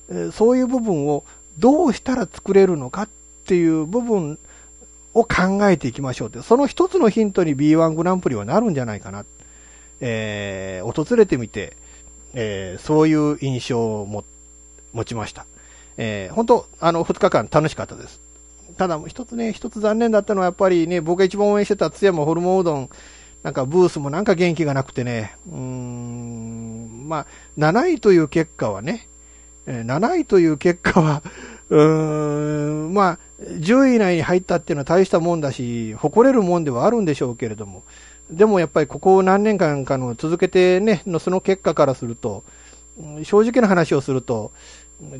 [0.09, 1.23] えー、そういう部分を
[1.59, 3.09] どうしたら作れるのかっ
[3.45, 4.39] ていう部分
[5.13, 9.23] を考えていきましょうって、その一つのヒントに B1 グランプリはなるんじゃないかな。
[10.01, 11.77] えー、訪れてみて、
[12.33, 14.23] えー、そういう印象をも
[14.93, 15.45] 持ちました。
[15.97, 18.19] えー、本当、あの、2日間楽しかったです。
[18.77, 22.89] ただ、一つね、一つ残念だったのは、やっぱりね、僕が一番応援してた津山ホルモンうどん、
[23.43, 27.25] なんかブースもなんか元気がなくてね、うーん、まあ、
[27.57, 29.07] 7位という結果はね、
[29.65, 31.23] 7位という結果は、
[31.69, 37.83] うーん、まあ、10位以内に入ったっていうのは大したもんだし、誇れるもんではあるんでしょうけれども、
[38.29, 42.43] でもやっぱりここ何年間かの続けてね、のその結果からすると、
[43.23, 44.51] 正直な話をすると、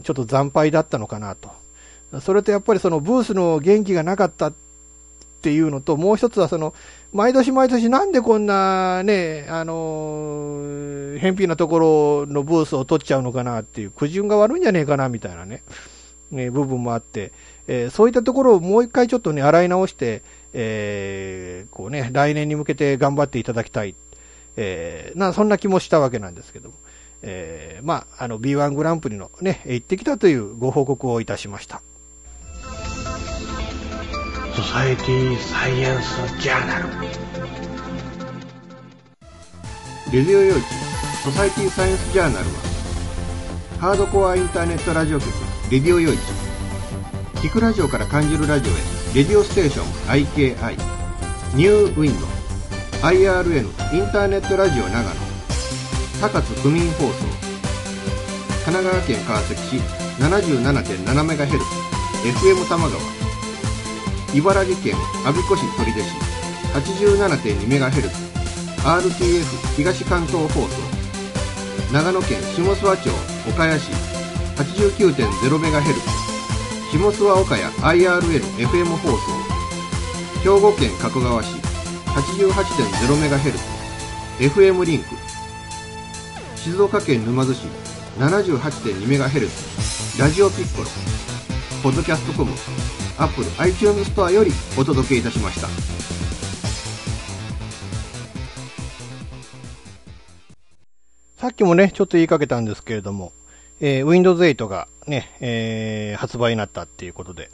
[0.04, 1.50] ちょっと惨敗だったのかなと。
[2.22, 4.54] それとやっぱりそのブースの元気がなかったっ
[5.42, 6.74] ていうのと、もう一つはその、
[7.12, 15.64] 毎年毎年なんでこんなね、あのー、偏僻なところのブースを取っちゃうのかなっていう、苦順が悪いんじゃねえかなみたいなね、
[16.30, 17.32] ね部分もあって、
[17.68, 20.22] えー、そういったところをもう一回ちょっとね、洗い直して、
[20.53, 23.95] えー、こうね、来年に向けて頑張っていただきたい。
[24.55, 26.76] えー、な、そんな気もしたわけなんですけども。
[27.22, 31.82] えー、まあ、あの、B1 グランプリのね、行ってきたというご報告をいたしました。
[34.56, 36.89] ソサエティサイエンスジャーナル
[40.12, 40.62] レディオ用地
[41.24, 42.52] ソサエティサイエンスジャーナルは
[43.80, 45.32] ハードコアインターネットラジオ局
[45.72, 46.18] レディオ用地
[47.36, 48.76] 聞くラジオから感じるラジオへ
[49.16, 49.86] レディオステーション
[50.26, 50.76] IKI
[51.56, 52.39] ニューウィンド
[53.02, 53.62] IRN
[53.95, 55.10] インターネットラジオ長野。
[56.20, 57.14] 高津区民放送。
[58.66, 59.78] 神奈川県川崎市
[60.20, 61.60] 77.7MHz
[62.24, 63.19] FM 多摩川。
[64.34, 66.06] 茨城県我孫子市取手市
[66.74, 68.10] 87.2MHz
[68.84, 70.82] RTF 東関東放送
[71.92, 73.10] 長野県下諏訪町
[73.50, 73.92] 岡谷市
[74.56, 75.96] 89.0MHz
[76.92, 77.64] 下諏訪岡谷
[78.04, 79.18] IRL-FM 放送
[80.44, 81.56] 兵庫県加古川市
[82.06, 83.58] 88.0MHz
[84.40, 85.06] FM リンク
[86.56, 87.66] 静岡県沼津市
[88.20, 90.88] 78.2MHz ラジオピッコロ
[91.82, 92.52] ポッドキャストコム
[93.20, 95.68] Apple iTunes ストアよりお届けいたしました
[101.38, 103.32] さっきもね、ちょっと言いかけたんですけれども、
[103.80, 107.50] えー Windows 8がね、えー発売になったっていうことで、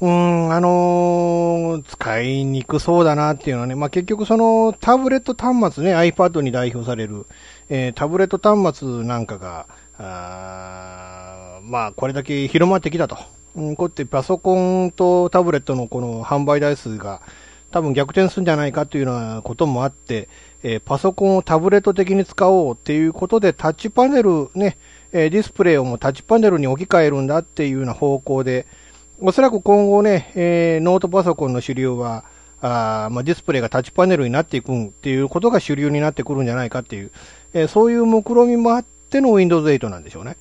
[0.00, 7.26] うーん、あのー使いにくそうだなっていうのはね、まあ、結局そのタブレット端末ね、iPad に代表される、
[7.70, 9.66] えータブレット端末なんかが、
[9.98, 13.16] あまあ、これだけ広まってきたと。
[13.56, 17.22] うん、こうやってパソコンとタブレットのこの販売台数が
[17.70, 20.28] 多分逆転するんじゃないかというようなこともあって、
[20.62, 24.78] えーパソコンをタブレット的に使おうっていうことでタッチパネルね、
[25.12, 28.66] えーディスプレイをもうタッチパネルに置き換えるんだっていうような方向で、
[29.20, 32.24] おそらく今後ね、えーノートパソコンの主流は、
[32.60, 37.12] あまあ、ディスプレイがタッチパネルになっていくっていうことが主流になってくるんじゃないかっていう、
[37.52, 40.36] えーそういう目論みもあっての Windows 8なんでしょうね。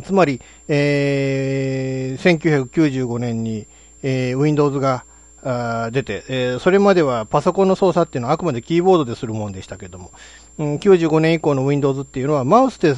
[0.00, 3.66] つまり、えー1995年に、
[4.02, 5.04] えー Windows が
[5.44, 10.12] あ出て、えーそれまではパソコンの操作っていうのはあくまでキーボードでするもんでしたけども、
[10.58, 12.94] うん、95年以降の Windows っていうのはマウスで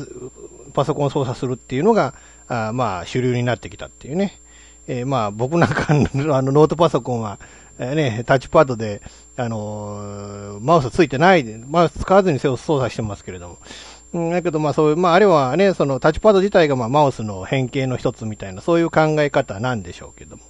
[0.72, 2.14] パソコンを操作するっていうのが、
[2.48, 4.40] あまあ主流になってきたっていうね。
[4.86, 7.38] えーまあ僕なんかのあのノートパソコンは、
[7.78, 9.00] えーね、タッチパッドで、
[9.36, 13.58] あのーマウスついてない、マウス使わずに操作してますけれども。
[14.14, 20.42] うん、だけどまあそういう、まああれはね、そのタッチパッド自体がまあマウスの変形の一つみたいな、そういう考え方なんでしょうけども。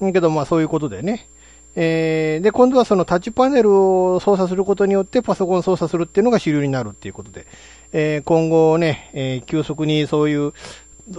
[0.00, 1.28] だけどまあそういうことでね。
[1.74, 7.46] えーで、今度はそのタッチパネルを操作することによってパソコンを操作するっていうのが主流になるっていうことで、
[7.92, 10.52] えー今後ね、えー急速にそういう、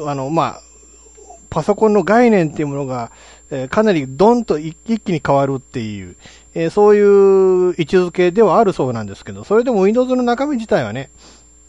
[0.05, 0.61] あの、まあ、
[1.49, 3.11] パソコンの概念っていうものが、
[3.49, 6.15] えーかなりドンと一一気に変わるっていう、
[6.53, 11.09] えーそういう位置づけではあるそうなんですけど、それでも Windows の中身自体はね、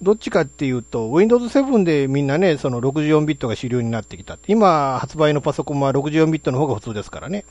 [0.02, 4.38] どっちかっていうと、Windows 7でみんなね、その64ビットが主流になってきた。
[4.46, 7.44] 今発売のパソコンは64ビットの方が普通ですからね。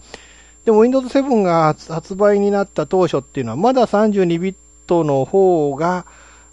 [0.65, 4.55] でも Windows 7が発売になった当初っていうのは、まだ32ビッ
[4.87, 6.05] トの方が、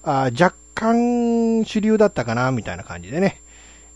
[0.02, 3.42] あ若干主流だったかな、みたいな感じでね。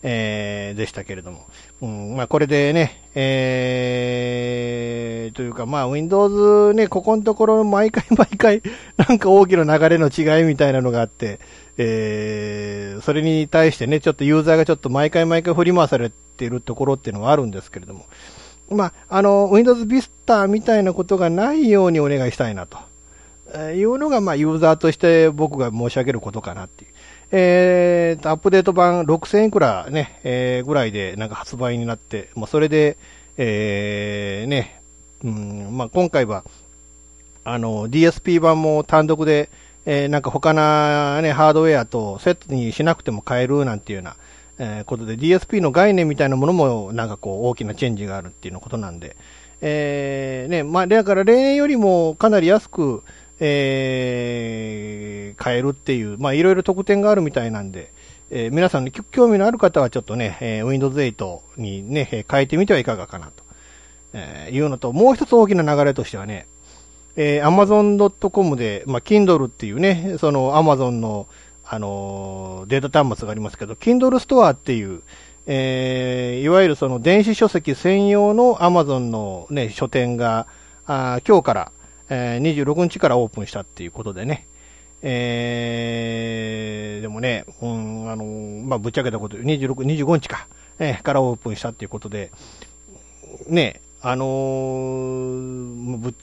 [0.07, 1.47] えーでしたけれども。
[1.81, 8.61] うん、まあこれでね、えー、というかまあ Windows ね、ここのところ毎回毎回
[8.97, 11.39] なんか大きな流れの違いみたいなのがあって、
[11.77, 18.05] えー、それに対してね、ちょっとユーザーがちょっと毎回毎回振り回されているところっていうのはあるんですけれども。
[18.69, 22.77] まあ、あの、Windows Vista みたいなことがないようにお願いしたいなと。
[23.53, 26.91] えーいうのが、まあ、ユーザーとして僕が申し上げることかなっていう。
[27.31, 32.97] えーと、アップデート版6000円くらね、えーぐらいでなんか発売になって、まあ、それで、
[33.37, 34.81] えーね、
[35.23, 36.43] うん、まあ、今回は、
[37.43, 39.49] あの、DSP 版も単独で、
[39.85, 44.15] えーなんか他なね、ハードウェアとセットにしなくても買えるなんていうような、
[44.57, 49.15] えーことで DSP の概念みたいなものもなんかこう大きなチェンジがあるっていうのことなんで、
[49.61, 53.03] えーね、まあ、だから例年よりもかなり安く、
[53.39, 57.91] えー買えるっていう、まあ、いろいろ特典があるみたいなんで、
[58.29, 63.43] えー皆さんに興味のある方はちょっとね、えー Windows 8にね、変えてみてはいかがかなと、
[64.13, 66.47] えーいうのと、もう一つ大きな流れとしてはね、
[67.15, 71.27] えー Amazon.com で、まあ、Kindle っていうね、その Amazon の、
[71.65, 75.01] あのーデータ端末がありますけど、Kindle ストアっていう、
[75.47, 80.47] えーいわゆるその電子書籍専用の Amazon のね、書店が、
[80.87, 81.71] あ今日から、
[82.09, 84.47] えー26日からオープンしたっていうことでね、
[85.01, 90.47] えーでもね、うん、あのーまあ、ぶっちゃけたこと、26、25日か、
[90.79, 92.31] えーからオープンしたっていうことで、
[93.47, 96.13] ね、あのーもうぶっ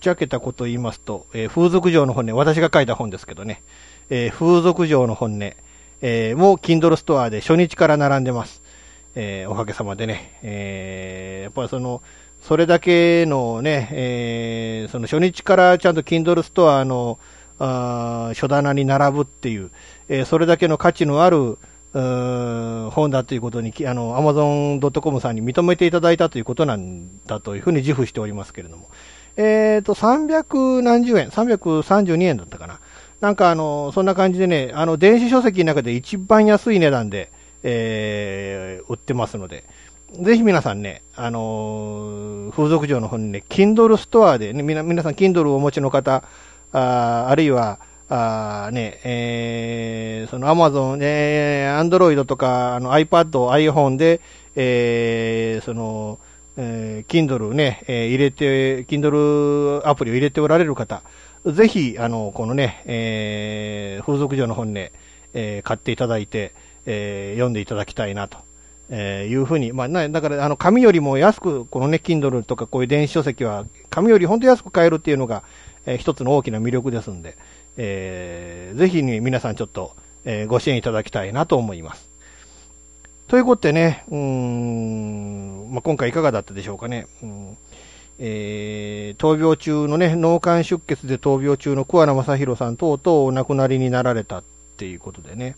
[0.00, 3.62] ちゃけたことを言いますと、えー風俗嬢の本音、私が書いた本ですけどね、
[4.10, 5.52] えー風俗嬢の本音、
[6.00, 8.62] えーもう Kindle ストアで初日から並んでます。
[9.14, 12.02] えーおかげさまでね、えーやっぱりその、
[12.40, 17.18] それだけのね、えーその初日からちゃんと Kindle ストアの、
[17.58, 19.70] あ書棚に並ぶっていう、
[20.08, 21.58] えーそれだけの価値のある、
[21.92, 28.88] 本だということに、あの、Amazon.com さんに認めていただいたということなんだというふうに自負しておりますけれども。
[29.38, 32.80] えっ、と、300何十円、332円だったかな。
[33.20, 37.30] なんかあの、そんな感じでね、あの、電子書籍の中で一番安い値段で、
[37.62, 39.64] えー売ってますので、
[40.20, 46.24] ぜひ皆さんね、あのー風俗嬢の方にね、Kindle ストアでね、みな皆さん Kindle をお持ちの方、
[46.72, 47.78] あーあるいは、
[48.08, 54.20] あね、えーその Amazon、えー、Android とか、あの iPad、iPhone で、
[54.56, 56.18] えーその、
[56.60, 61.02] えー Kindle ね、えー入れて、Kindle アプリを入れておられる方、
[61.46, 64.92] ぜひ、あの、このね、えー風俗嬢の本ね、
[65.34, 66.52] えー買っていただいて、
[66.84, 68.38] えー読んでいただきたいなと。
[68.90, 75.44] えーいうふうに、まあ、なだから、あの、紙よりも安く、このね、Kindle とかこういう電子書籍は、紙より本当安く買えるっていうのが、
[75.86, 77.36] えー一つの大きな魅力ですんで、
[77.76, 79.94] えーぜひに皆さんちょっと、
[80.24, 82.07] えーご支援いただきたいなと思います。
[83.28, 87.06] ということでね、うん、まあ、今回いかがだったでしょうかね。
[87.22, 87.58] うん
[88.18, 94.44] えー、闘病中のね、脳幹出血で闘病中の桑名正宏さん等々お亡くなりになられたっ
[94.78, 95.56] ていうことでね、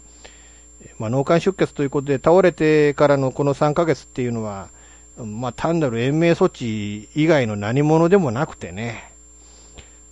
[0.98, 4.68] まあ、脳幹出血ということで倒れてからのこの3ヶ月っていうのは、
[5.16, 9.12] まあ、単なる延命措置以外の何者でもなくてね、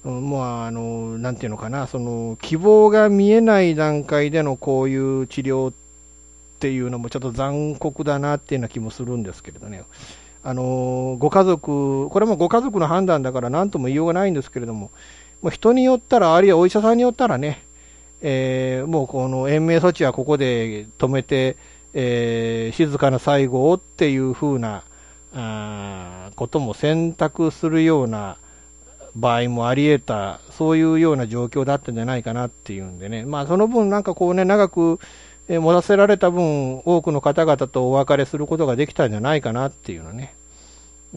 [0.04, 5.74] まあ、あの、なんていうのかな、その、希望が見えない段階でのこういう治療っ
[6.58, 9.84] っていうのもちょっと残酷だなっていうような気もするんですけれどね。
[10.42, 14.90] あの、ご家族、これもご家族の判断だから何とも言いようがないんですけれども、
[15.40, 17.62] もう人によったら、あるいはお医者さんによったらね、
[18.22, 21.56] えー、もうこの延命措置はここで止めて、
[21.94, 24.82] えー、静かな最後をっていうふうな
[25.32, 28.36] あことも選択するような
[29.14, 34.98] 場合もあり得た、そういうような状況だったんじゃないかなっていうんでね、まあその分なんかこうね、長く、
[35.48, 40.34] え持たせられた分、多くの方々とお別れすることができたんじゃないかなっていうのね、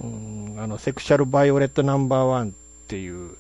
[0.02, 2.52] うんあのセクシャル・バイオレット・ナンバーワンっ
[2.88, 3.36] ていう、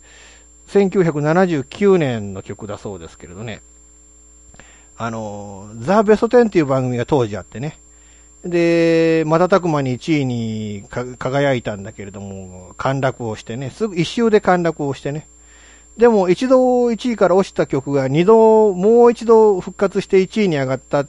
[0.67, 3.61] 1979年の曲だそうですけれどね、
[4.97, 7.77] あの、ザ・ベスト10っていう番組が当時あってね、
[8.43, 10.83] で、瞬く間に1位に
[11.17, 15.27] 輝いたんだけれども、陥落をしてね、すぐ一周で陥落をしてね。
[15.97, 21.07] でも一度1位から落ちた曲が2度、もう一度復活して1位に上がったっ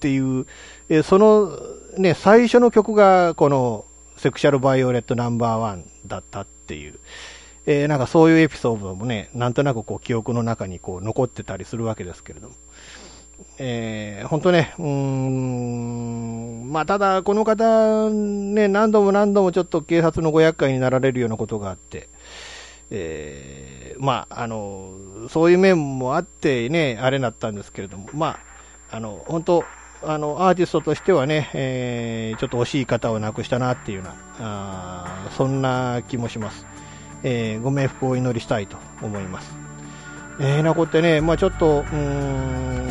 [0.00, 0.46] ていう、
[0.88, 1.50] えその
[1.98, 3.84] ね、最初の曲がこの
[4.16, 6.94] セクシャルバイオレットナンバーワンだったっていう、
[7.66, 12.54] えー、なんかそういうエピソードもね、なんとなくこう記憶の中にこう残ってたりするわけですけれども。
[13.58, 22.08] えー、本当ね、うーん、まあ、ただ、この方、ね、何度も何度もちょっと警察のご厄介になられるようなことがあって、
[22.90, 24.92] えー、まあ、あの、
[25.28, 28.38] そういう面もあってね、あれなったんですけれども、ま
[28.90, 29.64] あ、あの、本当、
[30.02, 36.66] あの、アーティストとしてはね、えー、ちょっと惜しい方を亡くしたなっていうような、あそんな気もします。
[37.22, 39.56] えー、ご冥福をお祈りしたいと思います。
[40.38, 42.86] えー、なこってね、まあちょっと、うーん、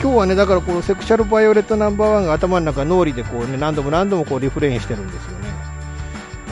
[0.00, 5.48] 今日はね、だからこのセクシャルバイオレットナンバーワンが頭の中脳裏でこうね、何度も何度もこうリフレインしてるんですよね。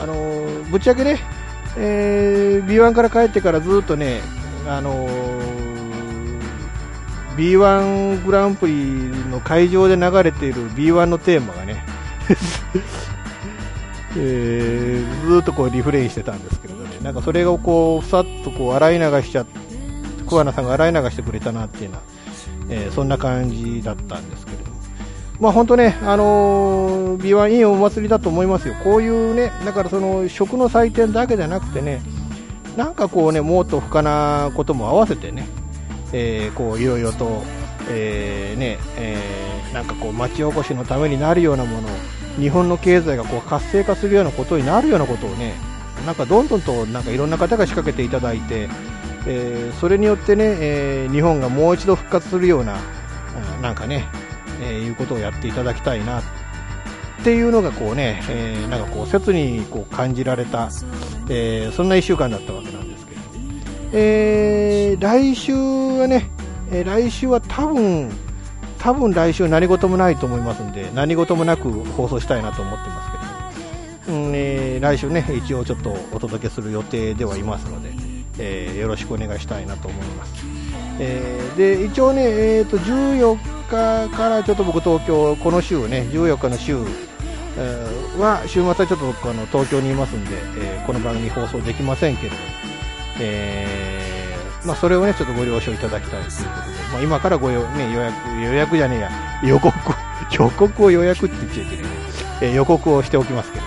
[0.02, 0.14] あの、
[0.70, 1.20] ぶっちゃけね、
[1.76, 4.20] えー、B1 から帰ってからずっとね、
[4.66, 6.40] あのー、
[7.36, 8.74] B1 グランプリ
[9.30, 11.84] の会場で流れている B1 のテーマがね、
[14.16, 19.58] えー、ずっとこうリフレインしてたんですけどね、なんかそれをこう、さっとこう洗い流しちゃって、
[20.28, 22.02] 桑名さんが洗い流してくれたなっていうのは、
[22.68, 24.73] えー、そんな感じだったんですけれど。
[25.40, 28.74] まあ本当ね、あのー、B1 いいお祭りだと思いますよ。
[28.84, 32.02] こういうね、だからその食の祭典だけじゃなくてね、
[32.76, 35.48] なんかこうね、もっと不可なことも合わせてね、
[36.12, 37.42] えー、こういろいろと、
[37.88, 41.90] えー、ね、えー、なんかこう町おこしのためになるようなものを、
[42.38, 45.54] 日本の経済がこう活性化するようなことになるようなことをね、
[46.06, 48.68] なんかどんどんとなんかいろんな方が仕掛けていただいて、
[49.26, 52.76] えー、それによってね、えー、日本がもう一度復活するような、
[53.62, 54.06] なんかね、
[54.64, 56.22] えー、いうことをやっていただきたいなっ
[57.24, 60.68] ていうのがこうね、えー、なんかこう切にこう感じられた、
[61.30, 63.20] えー、そんな1週間だったわけなんですけど、
[63.92, 66.28] えー、来週はね、
[66.70, 68.10] えー、来週は多分、
[68.78, 73.04] 多分来週何事もないと思いますんで、何事もなく放送したいなと思ってま
[74.02, 77.90] すけど、うんえー、来週ね、一応ちょっとお届けする予定ではいますので、
[78.38, 80.63] え、よろしくお願いしたいなと思います。
[80.98, 83.36] えー、で一応ね、えーと、14
[84.08, 86.76] 日からちょっと僕、東京、この週ね、14日の週、
[87.56, 92.36] えー、は、週末はちょっと僕あの東京にいますんで、えー、この番組放送できませんけれど、
[93.20, 99.10] えー、まあ、それをね、ちょっとご了承いただきたいということで、まあ、今からごよ、ね、予約、予約じゃねえや、
[99.44, 99.72] 予告、
[100.30, 101.86] 予告を予約って言っちゃいけない、
[102.40, 103.64] えー、予告をしておきますけど、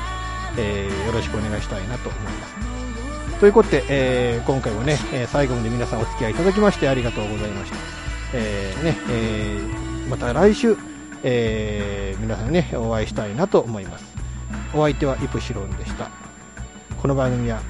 [0.58, 2.57] えー、よろしくお願いしたいなと思います。
[3.40, 7.78] ということで、えー、今回もね、えー、最後まで皆さんお付き合いいただきましてありがとうございました。
[8.34, 10.76] えー、ね、えー、また来週、
[11.24, 14.06] えー、皆さんね、お会いしたいなと思います。
[14.74, 16.10] お相手はイプシロンでした。
[17.00, 17.62] この番組は、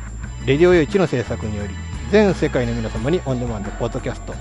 [0.45, 1.73] レディオ用地の制作により、
[2.11, 4.33] 全世界の皆様にオンデマンドポッドキャスト、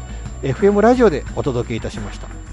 [0.43, 2.46] FM ラジオでお届けいたしました。